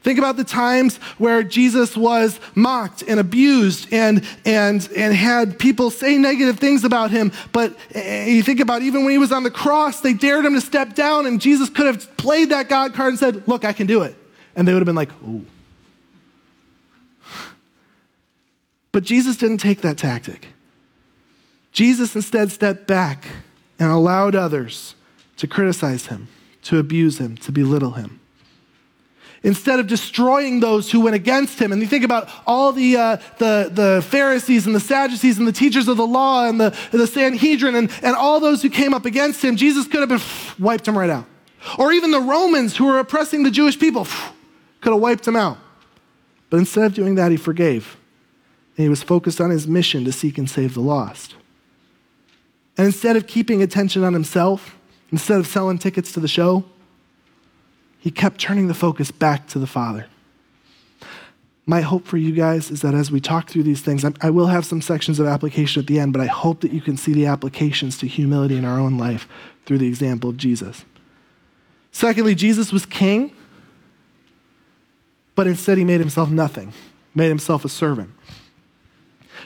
Think 0.02 0.20
about 0.20 0.36
the 0.36 0.44
times 0.44 0.98
where 1.18 1.42
Jesus 1.42 1.96
was 1.96 2.42
mocked 2.56 3.02
and 3.04 3.18
abused 3.18 3.88
and, 3.94 4.28
and, 4.44 4.90
and 4.98 5.14
had 5.14 5.58
people 5.58 5.92
say 5.92 6.18
negative 6.18 6.60
things 6.60 6.84
about 6.84 7.10
him. 7.10 7.32
But 7.54 7.78
eh, 7.96 8.26
you 8.26 8.44
think 8.44 8.60
about 8.60 8.82
even 8.82 9.06
when 9.06 9.12
he 9.12 9.18
was 9.18 9.32
on 9.32 9.44
the 9.44 9.52
cross, 9.52 10.02
they 10.02 10.12
dared 10.12 10.44
him 10.44 10.56
to 10.56 10.62
step 10.62 10.94
down, 10.94 11.26
and 11.26 11.40
Jesus 11.40 11.70
could 11.70 11.86
have 11.86 12.18
played 12.18 12.50
that 12.50 12.68
God 12.68 12.94
card 12.94 13.12
and 13.12 13.20
said, 13.20 13.48
Look, 13.48 13.64
I 13.64 13.72
can 13.72 13.88
do 13.88 14.02
it. 14.02 14.14
And 14.58 14.68
they 14.68 14.74
would 14.74 14.82
have 14.82 14.86
been 14.86 14.96
like, 14.96 15.12
Ooh. 15.24 15.46
But 18.92 19.06
Jesus 19.06 19.38
didn't 19.38 19.60
take 19.60 19.80
that 19.82 19.98
tactic. 19.98 20.50
Jesus 21.72 22.16
instead 22.16 22.52
stepped 22.52 22.88
back 22.88 23.28
and 23.78 23.92
allowed 23.92 24.36
others 24.36 24.96
to 25.38 25.48
criticize 25.48 26.08
him, 26.08 26.28
to 26.64 26.78
abuse 26.80 27.18
him, 27.18 27.38
to 27.38 27.52
belittle 27.52 27.92
him. 27.92 28.20
Instead 29.42 29.80
of 29.80 29.88
destroying 29.88 30.60
those 30.60 30.92
who 30.92 31.00
went 31.00 31.16
against 31.16 31.60
him, 31.60 31.72
and 31.72 31.82
you 31.82 31.88
think 31.88 32.04
about 32.04 32.30
all 32.46 32.74
the, 32.74 32.98
uh, 32.98 33.16
the, 33.38 33.72
the 33.72 34.06
Pharisees 34.10 34.66
and 34.66 34.76
the 34.76 34.82
Sadducees 34.82 35.38
and 35.38 35.48
the 35.48 35.54
teachers 35.54 35.88
of 35.88 35.96
the 35.96 36.06
law 36.06 36.46
and 36.46 36.60
the, 36.60 36.78
the 36.92 37.08
Sanhedrin 37.08 37.76
and, 37.76 37.90
and 38.04 38.18
all 38.18 38.42
those 38.42 38.62
who 38.62 38.70
came 38.70 38.94
up 38.94 39.06
against 39.06 39.42
him, 39.42 39.56
Jesus 39.56 39.88
could 39.88 40.02
have 40.02 40.10
been 40.10 40.22
wiped 40.60 40.86
them 40.86 40.98
right 40.98 41.10
out. 41.10 41.26
Or 41.78 41.94
even 41.94 42.12
the 42.12 42.20
Romans 42.20 42.76
who 42.76 42.86
were 42.86 43.00
oppressing 43.00 43.44
the 43.44 43.52
Jewish 43.52 43.80
people 43.80 44.06
could 44.82 44.92
have 44.92 45.02
wiped 45.02 45.24
them 45.24 45.38
out. 45.38 45.58
But 46.50 46.58
instead 46.58 46.86
of 46.86 46.94
doing 46.94 47.16
that, 47.16 47.32
he 47.32 47.38
forgave. 47.38 47.96
And 48.76 48.84
he 48.84 48.90
was 48.90 49.04
focused 49.04 49.40
on 49.40 49.52
his 49.52 49.68
mission 49.68 50.04
to 50.04 50.12
seek 50.12 50.38
and 50.38 50.50
save 50.50 50.74
the 50.74 50.82
lost. 50.82 51.36
And 52.80 52.88
instead 52.88 53.16
of 53.16 53.28
keeping 53.28 53.62
attention 53.62 54.04
on 54.04 54.14
himself, 54.14 54.80
Instead 55.12 55.40
of 55.40 55.48
selling 55.48 55.78
tickets 55.78 56.12
to 56.14 56.20
the 56.20 56.28
show, 56.28 56.64
he 58.00 58.12
kept 58.12 58.40
turning 58.40 58.68
the 58.68 58.74
focus 58.74 59.12
back 59.12 59.48
to 59.48 59.60
the 59.60 59.68
Father. 59.68 60.06
My 61.66 61.82
hope 61.82 62.08
for 62.08 62.18
you 62.18 62.32
guys 62.32 62.72
is 62.72 62.82
that 62.82 62.96
as 62.96 63.12
we 63.12 63.20
talk 63.20 63.50
through 63.50 63.64
these 63.64 63.82
things, 63.82 64.04
I 64.22 64.30
will 64.30 64.48
have 64.48 64.66
some 64.66 64.82
sections 64.82 65.20
of 65.20 65.28
application 65.28 65.82
at 65.82 65.88
the 65.88 66.00
end, 66.00 66.14
but 66.14 66.22
I 66.22 66.26
hope 66.26 66.62
that 66.62 66.72
you 66.72 66.82
can 66.82 66.98
see 66.98 67.14
the 67.14 67.28
applications 67.28 67.98
to 68.00 68.08
humility 68.08 68.58
in 68.58 68.66
our 68.66 68.80
own 68.80 68.98
life 68.98 69.28
through 69.66 69.78
the 69.78 69.88
example 69.88 70.30
of 70.30 70.38
Jesus. 70.38 70.86
Secondly, 71.92 72.34
Jesus 72.34 72.72
was 72.72 72.86
king, 72.86 73.36
but 75.36 75.48
instead 75.48 75.78
he 75.78 75.84
made 75.84 76.00
himself 76.00 76.30
nothing, 76.30 76.74
made 77.14 77.30
himself 77.30 77.66
a 77.66 77.70
servant. 77.70 78.12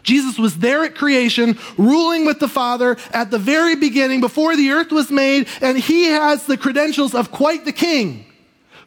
Jesus 0.02 0.40
was 0.40 0.58
there 0.58 0.84
at 0.84 0.96
creation, 0.96 1.58
ruling 1.78 2.26
with 2.26 2.40
the 2.40 2.48
Father 2.48 2.98
at 3.12 3.32
the 3.32 3.38
very 3.38 3.76
beginning, 3.76 4.22
before 4.22 4.56
the 4.56 4.72
earth 4.72 4.92
was 4.92 5.12
made, 5.12 5.48
and 5.62 5.78
he 5.78 6.06
has 6.06 6.46
the 6.46 6.58
credentials 6.58 7.14
of 7.14 7.32
quite 7.32 7.66
the 7.66 7.72
king 7.72 8.26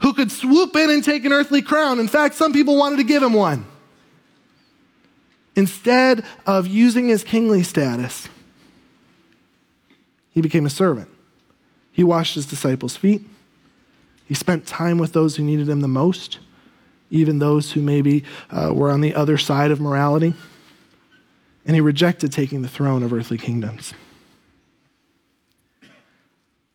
who 0.00 0.12
could 0.12 0.30
swoop 0.30 0.74
in 0.76 0.90
and 0.90 1.04
take 1.04 1.24
an 1.24 1.32
earthly 1.32 1.62
crown. 1.62 1.98
In 1.98 2.08
fact, 2.08 2.34
some 2.34 2.52
people 2.52 2.76
wanted 2.76 2.96
to 2.96 3.04
give 3.04 3.22
him 3.22 3.32
one. 3.32 3.66
Instead 5.54 6.24
of 6.44 6.66
using 6.66 7.08
his 7.08 7.24
kingly 7.24 7.62
status, 7.62 8.28
he 10.32 10.42
became 10.42 10.66
a 10.66 10.70
servant. 10.70 11.08
He 11.92 12.04
washed 12.04 12.34
his 12.34 12.44
disciples' 12.44 12.94
feet. 12.94 13.22
He 14.26 14.34
spent 14.34 14.66
time 14.66 14.98
with 14.98 15.14
those 15.14 15.36
who 15.36 15.42
needed 15.42 15.68
him 15.68 15.80
the 15.80 15.88
most, 15.88 16.40
even 17.10 17.38
those 17.38 17.72
who 17.72 17.80
maybe 17.80 18.24
uh, 18.50 18.72
were 18.74 18.90
on 18.90 19.00
the 19.00 19.14
other 19.14 19.38
side 19.38 19.70
of 19.70 19.80
morality 19.80 20.34
and 21.66 21.74
he 21.74 21.80
rejected 21.80 22.32
taking 22.32 22.62
the 22.62 22.68
throne 22.68 23.02
of 23.02 23.12
earthly 23.12 23.36
kingdoms. 23.36 23.92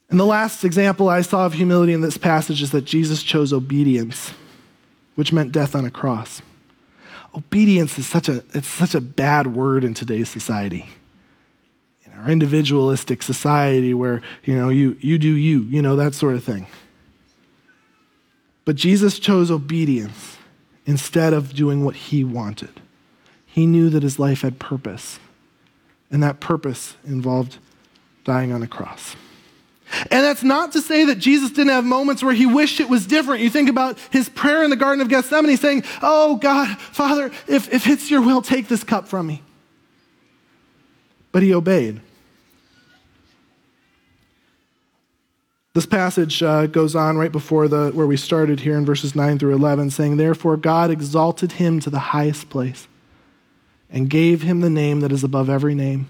And 0.10 0.19
the 0.19 0.25
last 0.25 0.65
example 0.65 1.08
I 1.08 1.21
saw 1.21 1.45
of 1.45 1.54
humility 1.54 1.93
in 1.93 2.01
this 2.01 2.17
passage 2.17 2.62
is 2.62 2.71
that 2.71 2.84
Jesus 2.84 3.23
chose 3.23 3.54
obedience, 3.54 4.34
which 5.15 5.32
meant 5.32 5.54
death 5.54 5.73
on 5.73 5.86
a 5.86 5.91
cross. 5.91 6.41
obedience 7.34 7.97
is 7.97 8.06
such 8.06 8.27
a, 8.27 8.43
it's 8.54 8.67
such 8.67 8.93
a 8.93 8.99
bad 8.99 9.56
word 9.56 9.86
in 9.86 9.93
today's 9.93 10.27
society. 10.27 10.89
In 12.06 12.12
our 12.12 12.30
individualistic 12.30 13.23
society 13.23 13.93
where, 13.93 14.21
you 14.43 14.54
know, 14.54 14.67
you, 14.67 14.97
you 14.99 15.17
do 15.17 15.30
you, 15.30 15.62
you 15.62 15.82
know, 15.82 15.95
that 15.95 16.13
sort 16.13 16.36
of 16.36 16.43
thing. 16.43 16.67
But 18.65 18.75
Jesus 18.75 19.17
chose 19.17 19.49
obedience 19.49 20.38
instead 20.86 21.32
of 21.32 21.54
doing 21.54 21.86
what 21.86 21.95
he 21.95 22.25
wanted. 22.25 22.82
He 23.51 23.65
knew 23.65 23.89
that 23.89 24.01
his 24.01 24.17
life 24.17 24.41
had 24.43 24.59
purpose, 24.59 25.19
and 26.09 26.23
that 26.23 26.39
purpose 26.39 26.95
involved 27.05 27.57
dying 28.23 28.53
on 28.53 28.63
a 28.63 28.67
cross. 28.67 29.17
And 30.09 30.23
that's 30.23 30.41
not 30.41 30.71
to 30.71 30.81
say 30.81 31.03
that 31.03 31.17
Jesus 31.19 31.49
didn't 31.49 31.73
have 31.73 31.83
moments 31.83 32.23
where 32.23 32.33
he 32.33 32.45
wished 32.45 32.79
it 32.79 32.87
was 32.87 33.05
different. 33.05 33.41
You 33.41 33.49
think 33.49 33.67
about 33.67 33.99
his 34.09 34.29
prayer 34.29 34.63
in 34.63 34.69
the 34.69 34.77
Garden 34.77 35.01
of 35.01 35.09
Gethsemane 35.09 35.57
saying, 35.57 35.83
Oh 36.01 36.37
God, 36.37 36.79
Father, 36.79 37.25
if, 37.45 37.73
if 37.73 37.87
it's 37.87 38.09
your 38.09 38.21
will, 38.21 38.41
take 38.41 38.69
this 38.69 38.85
cup 38.85 39.09
from 39.09 39.27
me. 39.27 39.43
But 41.33 41.43
he 41.43 41.53
obeyed. 41.53 41.99
This 45.73 45.85
passage 45.85 46.41
uh, 46.41 46.67
goes 46.67 46.95
on 46.95 47.17
right 47.17 47.31
before 47.31 47.67
the, 47.67 47.91
where 47.91 48.07
we 48.07 48.15
started 48.15 48.61
here 48.61 48.77
in 48.77 48.85
verses 48.85 49.13
9 49.13 49.39
through 49.39 49.55
11, 49.55 49.89
saying, 49.89 50.15
Therefore 50.15 50.55
God 50.55 50.89
exalted 50.89 51.53
him 51.53 51.81
to 51.81 51.89
the 51.89 51.99
highest 51.99 52.49
place 52.49 52.87
and 53.91 54.10
gave 54.10 54.41
him 54.41 54.62
the 54.62 54.69
name 54.69 55.01
that 55.01 55.12
is 55.12 55.23
above 55.23 55.49
every 55.49 55.75
name, 55.75 56.10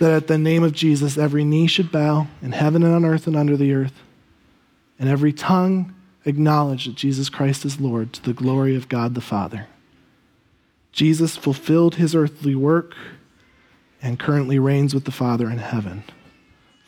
that 0.00 0.12
at 0.12 0.26
the 0.26 0.38
name 0.38 0.62
of 0.62 0.72
Jesus 0.72 1.16
every 1.16 1.44
knee 1.44 1.66
should 1.66 1.92
bow 1.92 2.26
in 2.42 2.52
heaven 2.52 2.82
and 2.82 2.94
on 2.94 3.04
earth 3.04 3.26
and 3.26 3.36
under 3.36 3.56
the 3.56 3.72
earth, 3.72 4.02
and 4.98 5.08
every 5.08 5.32
tongue 5.32 5.94
acknowledge 6.24 6.86
that 6.86 6.94
Jesus 6.94 7.28
Christ 7.28 7.64
is 7.64 7.80
Lord 7.80 8.12
to 8.14 8.22
the 8.22 8.32
glory 8.32 8.76
of 8.76 8.88
God 8.88 9.14
the 9.14 9.20
Father. 9.20 9.66
Jesus 10.92 11.36
fulfilled 11.36 11.96
his 11.96 12.14
earthly 12.14 12.54
work 12.54 12.94
and 14.00 14.18
currently 14.18 14.58
reigns 14.58 14.94
with 14.94 15.04
the 15.04 15.10
Father 15.10 15.50
in 15.50 15.58
heaven 15.58 16.04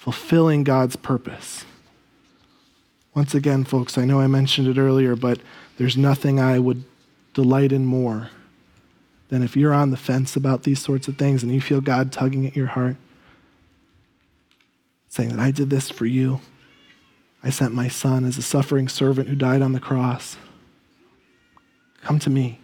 fulfilling 0.06 0.62
God's 0.62 0.94
purpose. 0.94 1.64
Once 3.12 3.34
again, 3.34 3.64
folks, 3.64 3.98
I 3.98 4.04
know 4.04 4.20
I 4.20 4.28
mentioned 4.28 4.68
it 4.68 4.78
earlier, 4.78 5.16
but 5.16 5.40
there's 5.78 5.96
nothing 5.96 6.38
I 6.38 6.60
would 6.60 6.84
delight 7.34 7.72
in 7.72 7.84
more 7.84 8.30
than 9.28 9.42
if 9.42 9.56
you're 9.56 9.74
on 9.74 9.90
the 9.90 9.96
fence 9.96 10.36
about 10.36 10.62
these 10.62 10.80
sorts 10.80 11.08
of 11.08 11.16
things 11.16 11.42
and 11.42 11.52
you 11.52 11.60
feel 11.60 11.80
God 11.80 12.12
tugging 12.12 12.46
at 12.46 12.56
your 12.56 12.66
heart, 12.66 12.96
saying 15.08 15.30
that 15.30 15.40
I 15.40 15.50
did 15.50 15.70
this 15.70 15.90
for 15.90 16.06
you. 16.06 16.40
I 17.42 17.50
sent 17.50 17.74
my 17.74 17.88
son 17.88 18.24
as 18.24 18.38
a 18.38 18.42
suffering 18.42 18.88
servant 18.88 19.28
who 19.28 19.36
died 19.36 19.62
on 19.62 19.72
the 19.72 19.80
cross. 19.80 20.36
Come 22.02 22.18
to 22.20 22.30
me. 22.30 22.60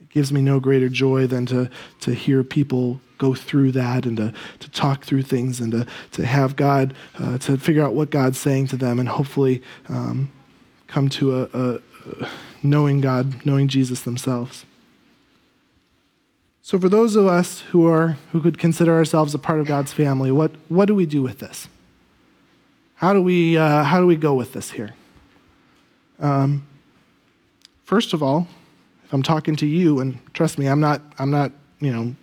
It 0.00 0.10
gives 0.10 0.32
me 0.32 0.40
no 0.40 0.60
greater 0.60 0.88
joy 0.88 1.26
than 1.26 1.46
to, 1.46 1.70
to 2.00 2.14
hear 2.14 2.42
people 2.42 3.00
go 3.18 3.34
through 3.34 3.72
that 3.72 4.06
and 4.06 4.16
to, 4.16 4.32
to 4.60 4.70
talk 4.70 5.04
through 5.04 5.22
things 5.22 5.60
and 5.60 5.72
to, 5.72 5.86
to 6.12 6.24
have 6.24 6.56
God, 6.56 6.94
uh, 7.18 7.36
to 7.38 7.58
figure 7.58 7.84
out 7.84 7.94
what 7.94 8.10
God's 8.10 8.38
saying 8.38 8.68
to 8.68 8.76
them 8.76 8.98
and 8.98 9.08
hopefully 9.08 9.62
um, 9.88 10.30
come 10.86 11.08
to 11.10 11.40
a, 11.40 11.48
a, 11.52 11.74
a 12.22 12.28
knowing 12.62 13.00
God, 13.00 13.44
knowing 13.44 13.68
Jesus 13.68 14.02
themselves. 14.02 14.64
So, 16.68 16.78
for 16.78 16.90
those 16.90 17.16
of 17.16 17.26
us 17.26 17.60
who 17.60 17.86
are 17.86 18.18
who 18.30 18.42
could 18.42 18.58
consider 18.58 18.92
ourselves 18.92 19.34
a 19.34 19.38
part 19.38 19.58
of 19.58 19.66
God's 19.66 19.94
family, 19.94 20.30
what, 20.30 20.50
what 20.68 20.84
do 20.84 20.94
we 20.94 21.06
do 21.06 21.22
with 21.22 21.38
this? 21.38 21.66
How 22.96 23.14
do 23.14 23.22
we 23.22 23.56
uh, 23.56 23.84
how 23.84 24.00
do 24.00 24.06
we 24.06 24.16
go 24.16 24.34
with 24.34 24.52
this 24.52 24.72
here? 24.72 24.94
Um, 26.18 26.66
first 27.84 28.12
of 28.12 28.22
all, 28.22 28.48
if 29.06 29.14
I'm 29.14 29.22
talking 29.22 29.56
to 29.56 29.66
you, 29.66 30.00
and 30.00 30.18
trust 30.34 30.58
me, 30.58 30.66
I'm 30.66 30.78
not 30.78 31.00
I'm 31.18 31.30
not 31.30 31.52
you 31.80 31.90
know 31.90 32.14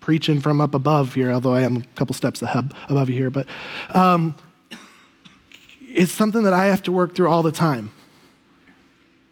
preaching 0.00 0.42
from 0.42 0.60
up 0.60 0.74
above 0.74 1.14
here, 1.14 1.32
although 1.32 1.54
I 1.54 1.62
am 1.62 1.78
a 1.78 1.82
couple 1.94 2.14
steps 2.14 2.42
above 2.42 3.08
you 3.08 3.16
here, 3.16 3.30
but 3.30 3.46
um, 3.94 4.34
it's 5.80 6.12
something 6.12 6.42
that 6.42 6.52
I 6.52 6.66
have 6.66 6.82
to 6.82 6.92
work 6.92 7.14
through 7.14 7.30
all 7.30 7.42
the 7.42 7.50
time. 7.50 7.90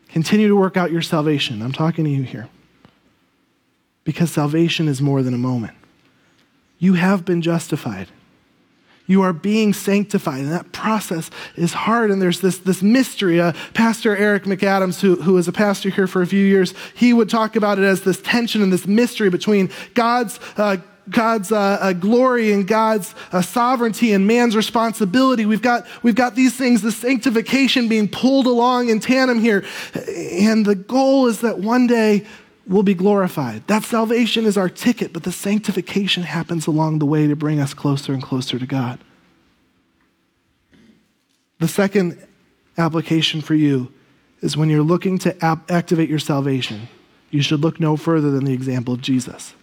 Continue 0.09 0.49
to 0.49 0.57
work 0.57 0.79
out 0.79 0.91
your 0.91 1.03
salvation. 1.03 1.61
I'm 1.61 1.73
talking 1.73 2.07
to 2.07 2.11
you 2.11 2.23
here. 2.23 2.49
Because 4.05 4.31
salvation 4.31 4.87
is 4.87 5.01
more 5.01 5.23
than 5.23 5.35
a 5.35 5.39
moment. 5.39 5.75
You 6.79 6.95
have 6.95 7.25
been 7.25 7.41
justified. 7.41 8.09
You 9.07 9.21
are 9.23 9.35
being 9.35 9.75
sanctified, 9.75 10.41
and 10.41 10.53
that 10.53 10.73
process 10.73 11.31
is 11.57 11.75
hard. 11.75 12.11
And 12.11 12.23
there's 12.23 12.41
this, 12.41 12.59
this 12.59 12.83
mystery. 12.83 13.41
Uh, 13.41 13.53
pastor 13.75 14.17
Eric 14.17 14.45
McAdams, 14.45 15.01
who, 15.01 15.17
who 15.17 15.35
was 15.35 15.47
a 15.47 15.53
pastor 15.53 15.91
here 15.91 16.07
for 16.07 16.23
a 16.23 16.27
few 16.27 16.45
years, 16.45 16.73
he 16.95 17.13
would 17.13 17.29
talk 17.29 17.55
about 17.55 17.79
it 17.79 17.85
as 17.85 18.03
this 18.03 18.21
tension 18.23 18.63
and 18.63 18.73
this 18.73 18.87
mystery 18.87 19.29
between 19.29 19.71
God's, 19.93 20.41
uh, 20.57 20.79
God's 21.11 21.53
uh, 21.53 21.79
uh 21.81 21.93
glory 21.93 22.51
and 22.53 22.67
God's 22.67 23.15
uh, 23.31 23.43
sovereignty 23.43 24.15
and 24.15 24.27
man's 24.27 24.57
responsibility. 24.57 25.45
We've 25.45 25.61
got, 25.61 25.87
we've 26.03 26.15
got 26.15 26.35
these 26.35 26.57
things, 26.57 26.81
the 26.81 26.93
sanctification 26.93 27.89
being 27.89 28.09
pulled 28.09 28.47
along 28.47 28.89
in 28.89 29.01
tandem 29.01 29.39
here. 29.39 29.67
And 30.07 30.65
the 30.65 30.75
goal 30.75 31.27
is 31.27 31.43
that 31.43 31.59
one 31.59 31.87
day 31.87 32.25
will 32.67 32.83
be 32.83 32.95
glorified. 32.95 33.67
That 33.67 33.85
salvation 33.85 34.45
is 34.45 34.57
our 34.57 34.69
ticket, 34.69 35.13
but 35.13 35.23
the 35.23 35.33
sanctification 35.33 36.23
happens 36.23 36.67
along 36.67 36.99
the 36.99 37.07
way 37.07 37.27
to 37.27 37.37
bring 37.37 37.61
us 37.61 37.75
closer 37.75 38.13
and 38.13 38.23
closer 38.23 38.59
to 38.59 38.67
God. 38.67 38.99
The 41.59 41.69
second 41.69 42.19
application 42.77 43.41
for 43.41 43.55
you 43.55 43.93
is 44.41 44.57
when 44.57 44.69
you're 44.69 44.83
looking 44.83 45.19
to 45.19 45.45
ap- 45.45 45.71
activate 45.71 46.09
your 46.09 46.19
salvation, 46.19 46.89
you 47.31 47.43
should 47.43 47.61
look 47.61 47.81
no 47.81 47.97
further 47.97 48.31
than 48.31 48.45
the 48.45 48.53
example 48.53 48.95
of 48.95 49.01
Jesus. 49.01 49.55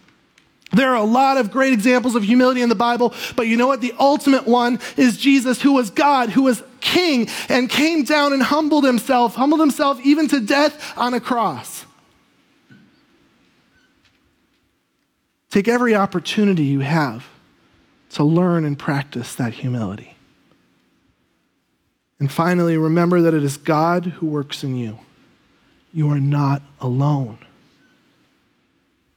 There 0.72 0.90
are 0.90 0.96
a 0.96 1.04
lot 1.04 1.36
of 1.36 1.50
great 1.50 1.74
examples 1.74 2.14
of 2.14 2.22
humility 2.22 2.62
in 2.62 2.70
the 2.70 2.74
Bible, 2.74 3.12
but 3.36 3.46
you 3.46 3.56
know 3.56 3.66
what? 3.66 3.82
The 3.82 3.92
ultimate 3.98 4.46
one 4.46 4.80
is 4.96 5.18
Jesus, 5.18 5.60
who 5.60 5.74
was 5.74 5.90
God, 5.90 6.30
who 6.30 6.44
was 6.44 6.62
king, 6.80 7.28
and 7.48 7.68
came 7.68 8.04
down 8.04 8.32
and 8.32 8.42
humbled 8.42 8.84
himself, 8.84 9.34
humbled 9.34 9.60
himself 9.60 10.00
even 10.02 10.28
to 10.28 10.40
death 10.40 10.96
on 10.96 11.12
a 11.12 11.20
cross. 11.20 11.84
Take 15.52 15.68
every 15.68 15.94
opportunity 15.94 16.62
you 16.62 16.80
have 16.80 17.28
to 18.12 18.24
learn 18.24 18.64
and 18.64 18.78
practice 18.78 19.34
that 19.34 19.52
humility. 19.52 20.16
And 22.18 22.32
finally, 22.32 22.78
remember 22.78 23.20
that 23.20 23.34
it 23.34 23.44
is 23.44 23.58
God 23.58 24.06
who 24.06 24.26
works 24.28 24.64
in 24.64 24.76
you. 24.76 24.98
You 25.92 26.08
are 26.08 26.18
not 26.18 26.62
alone. 26.80 27.36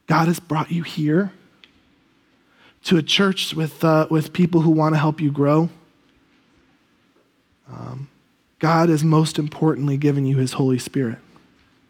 God 0.06 0.28
has 0.28 0.38
brought 0.38 0.70
you 0.70 0.82
here 0.82 1.32
to 2.84 2.98
a 2.98 3.02
church 3.02 3.54
with, 3.54 3.82
uh, 3.82 4.06
with 4.10 4.34
people 4.34 4.60
who 4.60 4.70
want 4.70 4.94
to 4.94 4.98
help 4.98 5.22
you 5.22 5.32
grow. 5.32 5.70
Um, 7.66 8.10
God 8.58 8.90
has 8.90 9.02
most 9.02 9.38
importantly 9.38 9.96
given 9.96 10.26
you 10.26 10.36
his 10.36 10.52
Holy 10.52 10.78
Spirit, 10.78 11.16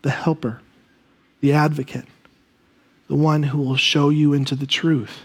the 0.02 0.10
helper, 0.10 0.62
the 1.40 1.52
advocate 1.52 2.04
the 3.08 3.14
one 3.14 3.44
who 3.44 3.58
will 3.58 3.76
show 3.76 4.08
you 4.08 4.32
into 4.32 4.54
the 4.54 4.66
truth. 4.66 5.20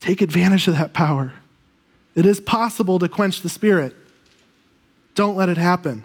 Take 0.00 0.22
advantage 0.22 0.68
of 0.68 0.76
that 0.76 0.92
power. 0.92 1.32
It 2.14 2.24
is 2.26 2.40
possible 2.40 2.98
to 2.98 3.08
quench 3.08 3.42
the 3.42 3.48
spirit. 3.48 3.94
Don't 5.14 5.36
let 5.36 5.48
it 5.48 5.56
happen. 5.56 6.04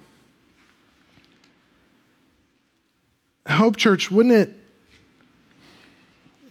Hope 3.48 3.78
Church, 3.78 4.10
wouldn't 4.10 4.34
it? 4.34 4.54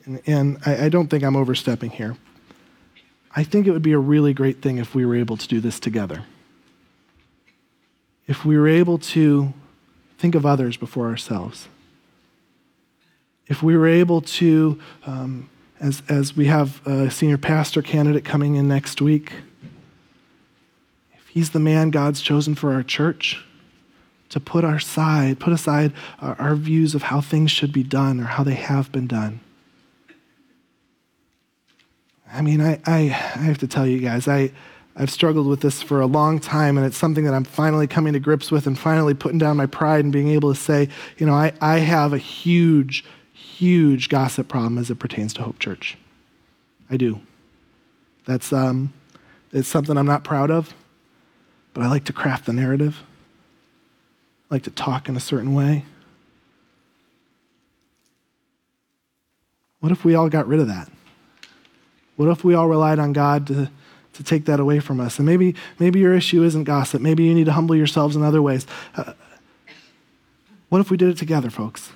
And, 0.04 0.22
and 0.26 0.58
I, 0.66 0.84
I 0.84 0.88
don't 0.88 1.08
think 1.08 1.24
I'm 1.24 1.36
overstepping 1.36 1.90
here. 1.90 2.16
I 3.34 3.44
think 3.44 3.66
it 3.66 3.70
would 3.70 3.82
be 3.82 3.92
a 3.92 3.98
really 3.98 4.34
great 4.34 4.60
thing 4.60 4.78
if 4.78 4.94
we 4.94 5.06
were 5.06 5.16
able 5.16 5.36
to 5.36 5.48
do 5.48 5.60
this 5.60 5.80
together. 5.80 6.24
If 8.26 8.44
we 8.44 8.58
were 8.58 8.68
able 8.68 8.98
to 8.98 9.52
think 10.22 10.36
of 10.36 10.46
others 10.46 10.76
before 10.76 11.08
ourselves. 11.08 11.66
If 13.48 13.60
we 13.60 13.76
were 13.76 13.88
able 13.88 14.20
to, 14.20 14.80
um, 15.04 15.50
as, 15.80 16.00
as 16.08 16.36
we 16.36 16.46
have 16.46 16.80
a 16.86 17.10
senior 17.10 17.38
pastor 17.38 17.82
candidate 17.82 18.24
coming 18.24 18.54
in 18.54 18.68
next 18.68 19.02
week, 19.02 19.32
if 21.14 21.26
he's 21.26 21.50
the 21.50 21.58
man 21.58 21.90
God's 21.90 22.22
chosen 22.22 22.54
for 22.54 22.72
our 22.72 22.84
church, 22.84 23.44
to 24.28 24.38
put 24.38 24.62
our 24.64 24.78
side, 24.78 25.40
put 25.40 25.52
aside 25.52 25.92
our, 26.20 26.40
our 26.40 26.54
views 26.54 26.94
of 26.94 27.02
how 27.02 27.20
things 27.20 27.50
should 27.50 27.72
be 27.72 27.82
done 27.82 28.20
or 28.20 28.24
how 28.26 28.44
they 28.44 28.54
have 28.54 28.92
been 28.92 29.08
done. 29.08 29.40
I 32.32 32.42
mean, 32.42 32.60
I, 32.60 32.78
I, 32.86 32.98
I 33.00 33.42
have 33.42 33.58
to 33.58 33.66
tell 33.66 33.88
you 33.88 33.98
guys, 33.98 34.28
I, 34.28 34.52
I've 34.94 35.10
struggled 35.10 35.46
with 35.46 35.60
this 35.60 35.82
for 35.82 36.00
a 36.00 36.06
long 36.06 36.38
time, 36.38 36.76
and 36.76 36.86
it's 36.86 36.98
something 36.98 37.24
that 37.24 37.32
I'm 37.32 37.44
finally 37.44 37.86
coming 37.86 38.12
to 38.12 38.20
grips 38.20 38.50
with 38.50 38.66
and 38.66 38.78
finally 38.78 39.14
putting 39.14 39.38
down 39.38 39.56
my 39.56 39.66
pride 39.66 40.04
and 40.04 40.12
being 40.12 40.28
able 40.28 40.52
to 40.52 40.60
say, 40.60 40.88
you 41.16 41.24
know, 41.24 41.32
I, 41.32 41.52
I 41.60 41.78
have 41.78 42.12
a 42.12 42.18
huge, 42.18 43.04
huge 43.32 44.10
gossip 44.10 44.48
problem 44.48 44.76
as 44.76 44.90
it 44.90 44.98
pertains 44.98 45.32
to 45.34 45.42
Hope 45.42 45.58
Church. 45.58 45.96
I 46.90 46.98
do. 46.98 47.20
That's 48.26 48.52
um, 48.52 48.92
it's 49.50 49.68
something 49.68 49.96
I'm 49.96 50.06
not 50.06 50.24
proud 50.24 50.50
of, 50.50 50.74
but 51.72 51.82
I 51.82 51.88
like 51.88 52.04
to 52.04 52.12
craft 52.12 52.44
the 52.44 52.52
narrative. 52.52 53.02
I 54.50 54.56
like 54.56 54.62
to 54.64 54.70
talk 54.70 55.08
in 55.08 55.16
a 55.16 55.20
certain 55.20 55.54
way. 55.54 55.86
What 59.80 59.90
if 59.90 60.04
we 60.04 60.14
all 60.14 60.28
got 60.28 60.46
rid 60.46 60.60
of 60.60 60.68
that? 60.68 60.90
What 62.16 62.28
if 62.28 62.44
we 62.44 62.54
all 62.54 62.68
relied 62.68 62.98
on 62.98 63.12
God 63.12 63.46
to, 63.48 63.70
to 64.14 64.22
take 64.22 64.44
that 64.46 64.60
away 64.60 64.80
from 64.80 65.00
us? 65.00 65.18
And 65.18 65.26
maybe, 65.26 65.54
maybe 65.78 66.00
your 66.00 66.14
issue 66.14 66.42
isn't 66.42 66.64
gossip. 66.64 67.00
Maybe 67.00 67.24
you 67.24 67.34
need 67.34 67.46
to 67.46 67.52
humble 67.52 67.76
yourselves 67.76 68.16
in 68.16 68.22
other 68.22 68.42
ways. 68.42 68.66
Uh, 68.96 69.12
what 70.68 70.80
if 70.80 70.90
we 70.90 70.96
did 70.96 71.10
it 71.10 71.18
together, 71.18 71.50
folks? 71.50 71.92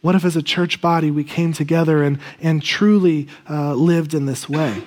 What 0.00 0.16
if, 0.16 0.24
as 0.24 0.34
a 0.34 0.42
church 0.42 0.80
body, 0.80 1.12
we 1.12 1.22
came 1.22 1.52
together 1.52 2.02
and, 2.02 2.18
and 2.40 2.60
truly 2.60 3.28
uh, 3.48 3.74
lived 3.74 4.14
in 4.14 4.26
this 4.26 4.48
way? 4.48 4.82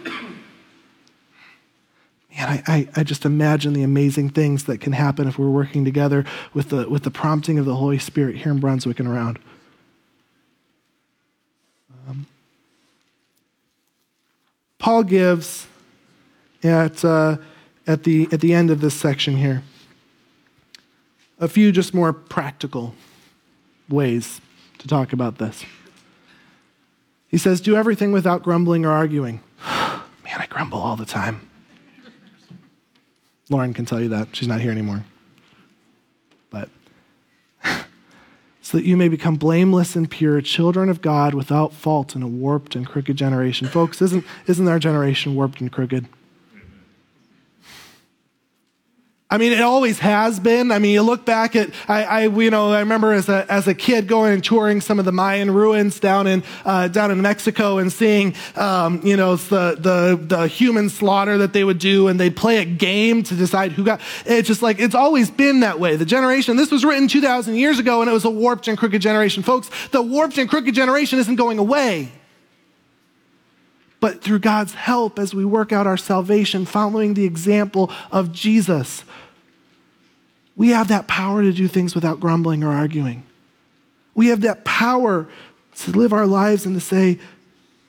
Man, 2.37 2.49
I, 2.49 2.63
I, 2.67 2.89
I, 2.97 3.03
just 3.03 3.23
imagine 3.23 3.71
the 3.71 3.83
amazing 3.83 4.29
things 4.29 4.65
that 4.65 4.81
can 4.81 4.91
happen 4.91 5.25
if 5.25 5.39
we're 5.39 5.49
working 5.49 5.85
together 5.85 6.25
with 6.53 6.67
the, 6.67 6.89
with 6.89 7.03
the 7.03 7.11
prompting 7.11 7.57
of 7.57 7.65
the 7.65 7.75
Holy 7.75 7.97
Spirit 7.97 8.35
here 8.35 8.51
in 8.51 8.59
Brunswick 8.59 8.99
and 8.99 9.07
around. 9.07 9.39
Um, 12.09 12.27
Paul 14.85 15.01
gives 15.01 15.65
at, 16.61 17.03
uh, 17.03 17.37
at, 17.87 18.03
the, 18.03 18.27
at 18.31 18.39
the 18.39 18.53
end 18.53 18.69
of 18.69 18.81
this 18.81 18.93
section 18.93 19.35
here 19.35 19.63
a 21.39 21.47
few 21.47 21.71
just 21.71 21.91
more 21.91 22.13
practical 22.13 22.93
ways 23.89 24.41
to 24.77 24.87
talk 24.87 25.11
about 25.11 25.39
this. 25.39 25.65
He 27.27 27.39
says, 27.39 27.61
Do 27.61 27.75
everything 27.75 28.11
without 28.11 28.43
grumbling 28.43 28.85
or 28.85 28.91
arguing. 28.91 29.41
Man, 29.65 30.37
I 30.37 30.45
grumble 30.47 30.77
all 30.77 30.95
the 30.95 31.03
time. 31.03 31.49
Lauren 33.49 33.73
can 33.73 33.85
tell 33.85 33.99
you 33.99 34.09
that. 34.09 34.35
She's 34.35 34.47
not 34.47 34.61
here 34.61 34.69
anymore. 34.69 35.03
But 36.51 36.69
so 38.65 38.79
that 38.79 38.85
you 38.87 38.97
may 38.97 39.07
become 39.07 39.35
blameless 39.35 39.95
and 39.95 40.09
pure, 40.09 40.41
children 40.41 40.89
of 40.89 40.99
God 40.99 41.35
without 41.35 41.71
fault 41.71 42.15
in 42.15 42.23
a 42.23 42.27
warped 42.27 42.75
and 42.75 42.87
crooked 42.87 43.15
generation. 43.15 43.67
Folks, 43.67 44.01
isn't, 44.01 44.25
isn't 44.47 44.67
our 44.67 44.79
generation 44.79 45.35
warped 45.35 45.61
and 45.61 45.71
crooked? 45.71 46.07
I 49.35 49.37
mean, 49.37 49.51
it 49.51 49.59
always 49.59 49.99
has 49.99 50.39
been. 50.39 50.71
I 50.71 50.79
mean, 50.79 50.93
you 50.93 51.01
look 51.01 51.25
back 51.25 51.57
at, 51.57 51.69
I, 51.89 52.03
I, 52.05 52.21
you 52.27 52.49
know, 52.49 52.71
I 52.71 52.79
remember 52.79 53.11
as 53.11 53.27
a, 53.27 53.45
as 53.51 53.67
a 53.67 53.73
kid 53.73 54.07
going 54.07 54.31
and 54.31 54.41
touring 54.41 54.79
some 54.79 54.97
of 54.97 55.03
the 55.03 55.11
Mayan 55.11 55.51
ruins 55.51 55.99
down 55.99 56.25
in, 56.25 56.41
uh, 56.63 56.87
down 56.87 57.11
in 57.11 57.21
Mexico 57.21 57.77
and 57.77 57.91
seeing, 57.91 58.33
um, 58.55 59.01
you 59.03 59.17
know, 59.17 59.35
the, 59.35 59.75
the, 59.77 60.17
the 60.25 60.47
human 60.47 60.89
slaughter 60.89 61.39
that 61.39 61.51
they 61.51 61.65
would 61.65 61.79
do 61.79 62.07
and 62.07 62.17
they'd 62.17 62.37
play 62.37 62.59
a 62.59 62.65
game 62.65 63.23
to 63.23 63.35
decide 63.35 63.73
who 63.73 63.83
got, 63.83 63.99
it's 64.25 64.47
just 64.47 64.61
like, 64.61 64.79
it's 64.79 64.95
always 64.95 65.29
been 65.29 65.59
that 65.59 65.81
way. 65.81 65.97
The 65.97 66.05
generation, 66.05 66.55
this 66.55 66.71
was 66.71 66.85
written 66.85 67.09
2,000 67.09 67.55
years 67.55 67.77
ago 67.77 67.99
and 67.99 68.09
it 68.09 68.13
was 68.13 68.23
a 68.23 68.29
warped 68.29 68.69
and 68.69 68.77
crooked 68.77 69.01
generation. 69.01 69.43
Folks, 69.43 69.69
the 69.91 70.01
warped 70.01 70.37
and 70.37 70.49
crooked 70.49 70.73
generation 70.73 71.19
isn't 71.19 71.35
going 71.35 71.59
away 71.59 72.09
but 73.99 74.21
through 74.21 74.37
God's 74.37 74.75
help 74.75 75.17
as 75.17 75.33
we 75.33 75.43
work 75.43 75.71
out 75.71 75.87
our 75.87 75.97
salvation, 75.97 76.63
following 76.63 77.15
the 77.15 77.25
example 77.25 77.91
of 78.11 78.31
Jesus. 78.31 79.03
We 80.55 80.69
have 80.69 80.87
that 80.87 81.07
power 81.07 81.41
to 81.41 81.51
do 81.51 81.67
things 81.67 81.95
without 81.95 82.19
grumbling 82.19 82.63
or 82.63 82.71
arguing. 82.71 83.23
We 84.13 84.27
have 84.27 84.41
that 84.41 84.63
power 84.63 85.27
to 85.79 85.91
live 85.91 86.13
our 86.13 86.25
lives 86.25 86.65
and 86.65 86.75
to 86.75 86.81
say, 86.81 87.19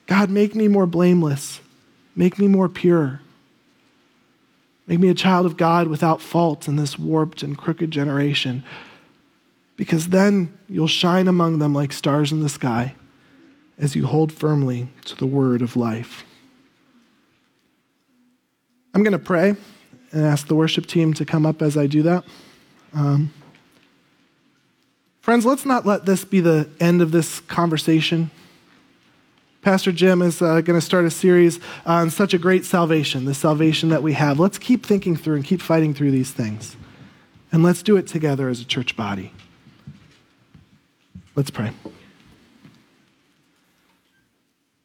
God, 0.05 0.29
make 0.29 0.55
me 0.55 0.67
more 0.67 0.85
blameless, 0.85 1.61
make 2.15 2.37
me 2.37 2.47
more 2.47 2.67
pure. 2.67 3.21
Make 4.87 4.99
me 4.99 5.09
a 5.09 5.13
child 5.13 5.45
of 5.45 5.57
God 5.57 5.87
without 5.87 6.21
fault 6.21 6.67
in 6.67 6.77
this 6.77 6.97
warped 6.97 7.43
and 7.43 7.57
crooked 7.57 7.91
generation. 7.91 8.63
Because 9.75 10.09
then 10.09 10.57
you'll 10.69 10.87
shine 10.87 11.27
among 11.27 11.59
them 11.59 11.73
like 11.73 11.91
stars 11.91 12.31
in 12.31 12.41
the 12.41 12.49
sky 12.49 12.95
as 13.77 13.95
you 13.95 14.07
hold 14.07 14.31
firmly 14.31 14.87
to 15.05 15.15
the 15.15 15.27
word 15.27 15.61
of 15.61 15.75
life. 15.75 16.23
I'm 18.93 19.03
going 19.03 19.11
to 19.11 19.19
pray 19.19 19.55
and 20.11 20.25
ask 20.25 20.47
the 20.47 20.55
worship 20.55 20.85
team 20.85 21.13
to 21.15 21.25
come 21.25 21.45
up 21.45 21.61
as 21.61 21.77
I 21.77 21.85
do 21.85 22.01
that. 22.03 22.23
Um, 22.97 23.31
friends, 25.21 25.45
let's 25.45 25.65
not 25.65 25.85
let 25.85 26.07
this 26.07 26.25
be 26.25 26.39
the 26.39 26.67
end 26.79 27.03
of 27.03 27.11
this 27.11 27.41
conversation. 27.41 28.31
Pastor 29.61 29.91
Jim 29.91 30.23
is 30.23 30.41
uh, 30.41 30.61
going 30.61 30.79
to 30.79 30.83
start 30.83 31.05
a 31.05 31.11
series 31.11 31.59
on 31.85 32.09
such 32.09 32.33
a 32.33 32.39
great 32.39 32.65
salvation, 32.65 33.25
the 33.25 33.35
salvation 33.35 33.89
that 33.89 34.01
we 34.01 34.13
have. 34.13 34.39
Let's 34.39 34.57
keep 34.57 34.83
thinking 34.83 35.15
through 35.15 35.35
and 35.35 35.45
keep 35.45 35.61
fighting 35.61 35.93
through 35.93 36.09
these 36.09 36.31
things. 36.31 36.75
And 37.51 37.61
let's 37.61 37.83
do 37.83 37.97
it 37.97 38.07
together 38.07 38.49
as 38.49 38.61
a 38.61 38.65
church 38.65 38.97
body. 38.97 39.31
Let's 41.35 41.51
pray. 41.51 41.73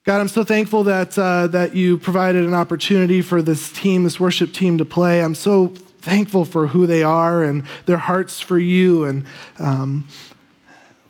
God, 0.05 0.21
I'm 0.21 0.29
so 0.29 0.45
thankful 0.45 0.85
that, 0.85 1.19
uh, 1.19 1.47
that 1.47 1.75
you 1.75 1.97
provided 1.97 2.45
an 2.45 2.53
opportunity 2.53 3.23
for 3.23 3.41
this 3.41 3.73
team, 3.73 4.05
this 4.05 4.21
worship 4.21 4.53
team, 4.53 4.77
to 4.77 4.85
play. 4.85 5.23
I'm 5.23 5.35
so 5.35 5.73
thankful 6.03 6.45
for 6.45 6.67
who 6.67 6.87
they 6.87 7.03
are 7.03 7.43
and 7.45 7.65
their 7.87 7.97
hearts 7.97 8.41
for 8.41 8.59
you. 8.59 9.05
And 9.05 9.25
um, 9.59 10.07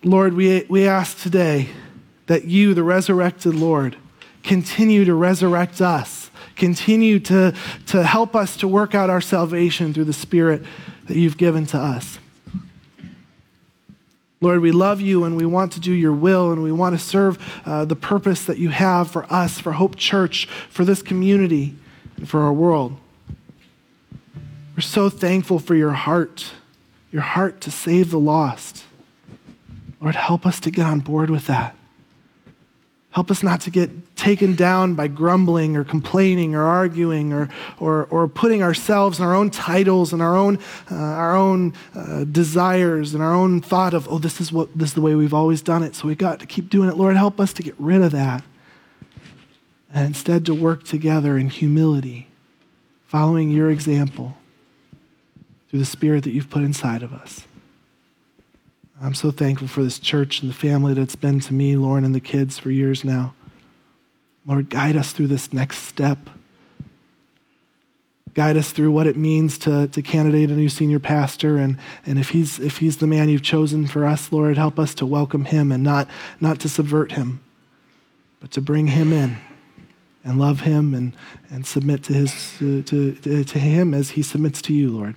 Lord, 0.04 0.34
we, 0.34 0.64
we 0.68 0.86
ask 0.86 1.20
today 1.20 1.68
that 2.26 2.44
you, 2.44 2.74
the 2.74 2.82
resurrected 2.82 3.54
Lord, 3.54 3.96
continue 4.42 5.04
to 5.04 5.14
resurrect 5.14 5.80
us, 5.80 6.30
continue 6.56 7.18
to, 7.20 7.54
to 7.86 8.02
help 8.02 8.36
us 8.36 8.56
to 8.58 8.68
work 8.68 8.94
out 8.94 9.08
our 9.08 9.20
salvation 9.20 9.94
through 9.94 10.04
the 10.04 10.12
Spirit 10.12 10.62
that 11.06 11.16
you've 11.16 11.38
given 11.38 11.66
to 11.66 11.78
us. 11.78 12.18
Lord, 14.42 14.60
we 14.60 14.72
love 14.72 15.00
you 15.00 15.24
and 15.24 15.36
we 15.36 15.46
want 15.46 15.72
to 15.72 15.80
do 15.80 15.92
your 15.92 16.12
will 16.12 16.50
and 16.50 16.62
we 16.62 16.72
want 16.72 16.98
to 16.98 17.04
serve 17.04 17.38
uh, 17.64 17.84
the 17.84 17.94
purpose 17.94 18.44
that 18.44 18.58
you 18.58 18.70
have 18.70 19.08
for 19.08 19.24
us, 19.32 19.60
for 19.60 19.72
Hope 19.72 19.96
Church, 19.96 20.46
for 20.68 20.84
this 20.84 21.00
community, 21.00 21.76
and 22.16 22.28
for 22.28 22.40
our 22.40 22.52
world. 22.52 22.96
We're 24.82 24.88
so 24.88 25.10
thankful 25.10 25.60
for 25.60 25.76
your 25.76 25.92
heart, 25.92 26.54
your 27.12 27.22
heart 27.22 27.60
to 27.60 27.70
save 27.70 28.10
the 28.10 28.18
lost. 28.18 28.82
Lord, 30.00 30.16
help 30.16 30.44
us 30.44 30.58
to 30.58 30.72
get 30.72 30.84
on 30.84 30.98
board 30.98 31.30
with 31.30 31.46
that. 31.46 31.76
Help 33.12 33.30
us 33.30 33.44
not 33.44 33.60
to 33.60 33.70
get 33.70 34.16
taken 34.16 34.56
down 34.56 34.94
by 34.94 35.06
grumbling 35.06 35.76
or 35.76 35.84
complaining 35.84 36.56
or 36.56 36.64
arguing 36.64 37.32
or, 37.32 37.48
or, 37.78 38.06
or 38.06 38.26
putting 38.26 38.64
ourselves 38.64 39.20
and 39.20 39.28
our 39.28 39.36
own 39.36 39.50
titles 39.50 40.12
and 40.12 40.20
our 40.20 40.34
own, 40.34 40.58
uh, 40.90 40.96
our 40.96 41.36
own 41.36 41.74
uh, 41.94 42.24
desires 42.24 43.14
and 43.14 43.22
our 43.22 43.32
own 43.32 43.60
thought 43.60 43.94
of, 43.94 44.08
oh, 44.08 44.18
this 44.18 44.40
is, 44.40 44.50
what, 44.50 44.76
this 44.76 44.88
is 44.88 44.94
the 44.94 45.00
way 45.00 45.14
we've 45.14 45.32
always 45.32 45.62
done 45.62 45.84
it, 45.84 45.94
so 45.94 46.08
we 46.08 46.16
got 46.16 46.40
to 46.40 46.46
keep 46.46 46.68
doing 46.68 46.88
it. 46.88 46.96
Lord, 46.96 47.14
help 47.14 47.38
us 47.38 47.52
to 47.52 47.62
get 47.62 47.76
rid 47.78 48.02
of 48.02 48.10
that 48.10 48.42
and 49.94 50.08
instead 50.08 50.44
to 50.46 50.54
work 50.56 50.82
together 50.82 51.38
in 51.38 51.50
humility, 51.50 52.26
following 53.06 53.48
your 53.48 53.70
example 53.70 54.36
through 55.72 55.78
the 55.78 55.86
Spirit 55.86 56.22
that 56.24 56.32
you've 56.32 56.50
put 56.50 56.62
inside 56.62 57.02
of 57.02 57.14
us. 57.14 57.46
I'm 59.00 59.14
so 59.14 59.30
thankful 59.30 59.68
for 59.68 59.82
this 59.82 59.98
church 59.98 60.42
and 60.42 60.50
the 60.50 60.54
family 60.54 60.92
that's 60.92 61.16
been 61.16 61.40
to 61.40 61.54
me, 61.54 61.76
Lauren, 61.76 62.04
and 62.04 62.14
the 62.14 62.20
kids 62.20 62.58
for 62.58 62.70
years 62.70 63.04
now. 63.04 63.32
Lord, 64.44 64.68
guide 64.68 64.96
us 64.96 65.12
through 65.12 65.28
this 65.28 65.50
next 65.50 65.78
step. 65.78 66.18
Guide 68.34 68.58
us 68.58 68.70
through 68.70 68.90
what 68.90 69.06
it 69.06 69.16
means 69.16 69.56
to, 69.60 69.88
to 69.88 70.02
candidate 70.02 70.50
a 70.50 70.52
new 70.52 70.68
senior 70.68 70.98
pastor. 70.98 71.56
And, 71.56 71.78
and 72.04 72.18
if, 72.18 72.28
he's, 72.28 72.58
if 72.58 72.76
he's 72.76 72.98
the 72.98 73.06
man 73.06 73.30
you've 73.30 73.40
chosen 73.40 73.86
for 73.86 74.04
us, 74.04 74.30
Lord, 74.30 74.58
help 74.58 74.78
us 74.78 74.94
to 74.96 75.06
welcome 75.06 75.46
him 75.46 75.72
and 75.72 75.82
not, 75.82 76.06
not 76.38 76.60
to 76.60 76.68
subvert 76.68 77.12
him, 77.12 77.40
but 78.40 78.50
to 78.50 78.60
bring 78.60 78.88
him 78.88 79.10
in 79.10 79.38
and 80.22 80.38
love 80.38 80.60
him 80.60 80.92
and, 80.92 81.16
and 81.48 81.66
submit 81.66 82.02
to, 82.04 82.12
his, 82.12 82.58
to, 82.58 82.82
to, 82.82 83.42
to 83.42 83.58
him 83.58 83.94
as 83.94 84.10
he 84.10 84.22
submits 84.22 84.60
to 84.62 84.74
you, 84.74 84.90
Lord. 84.90 85.16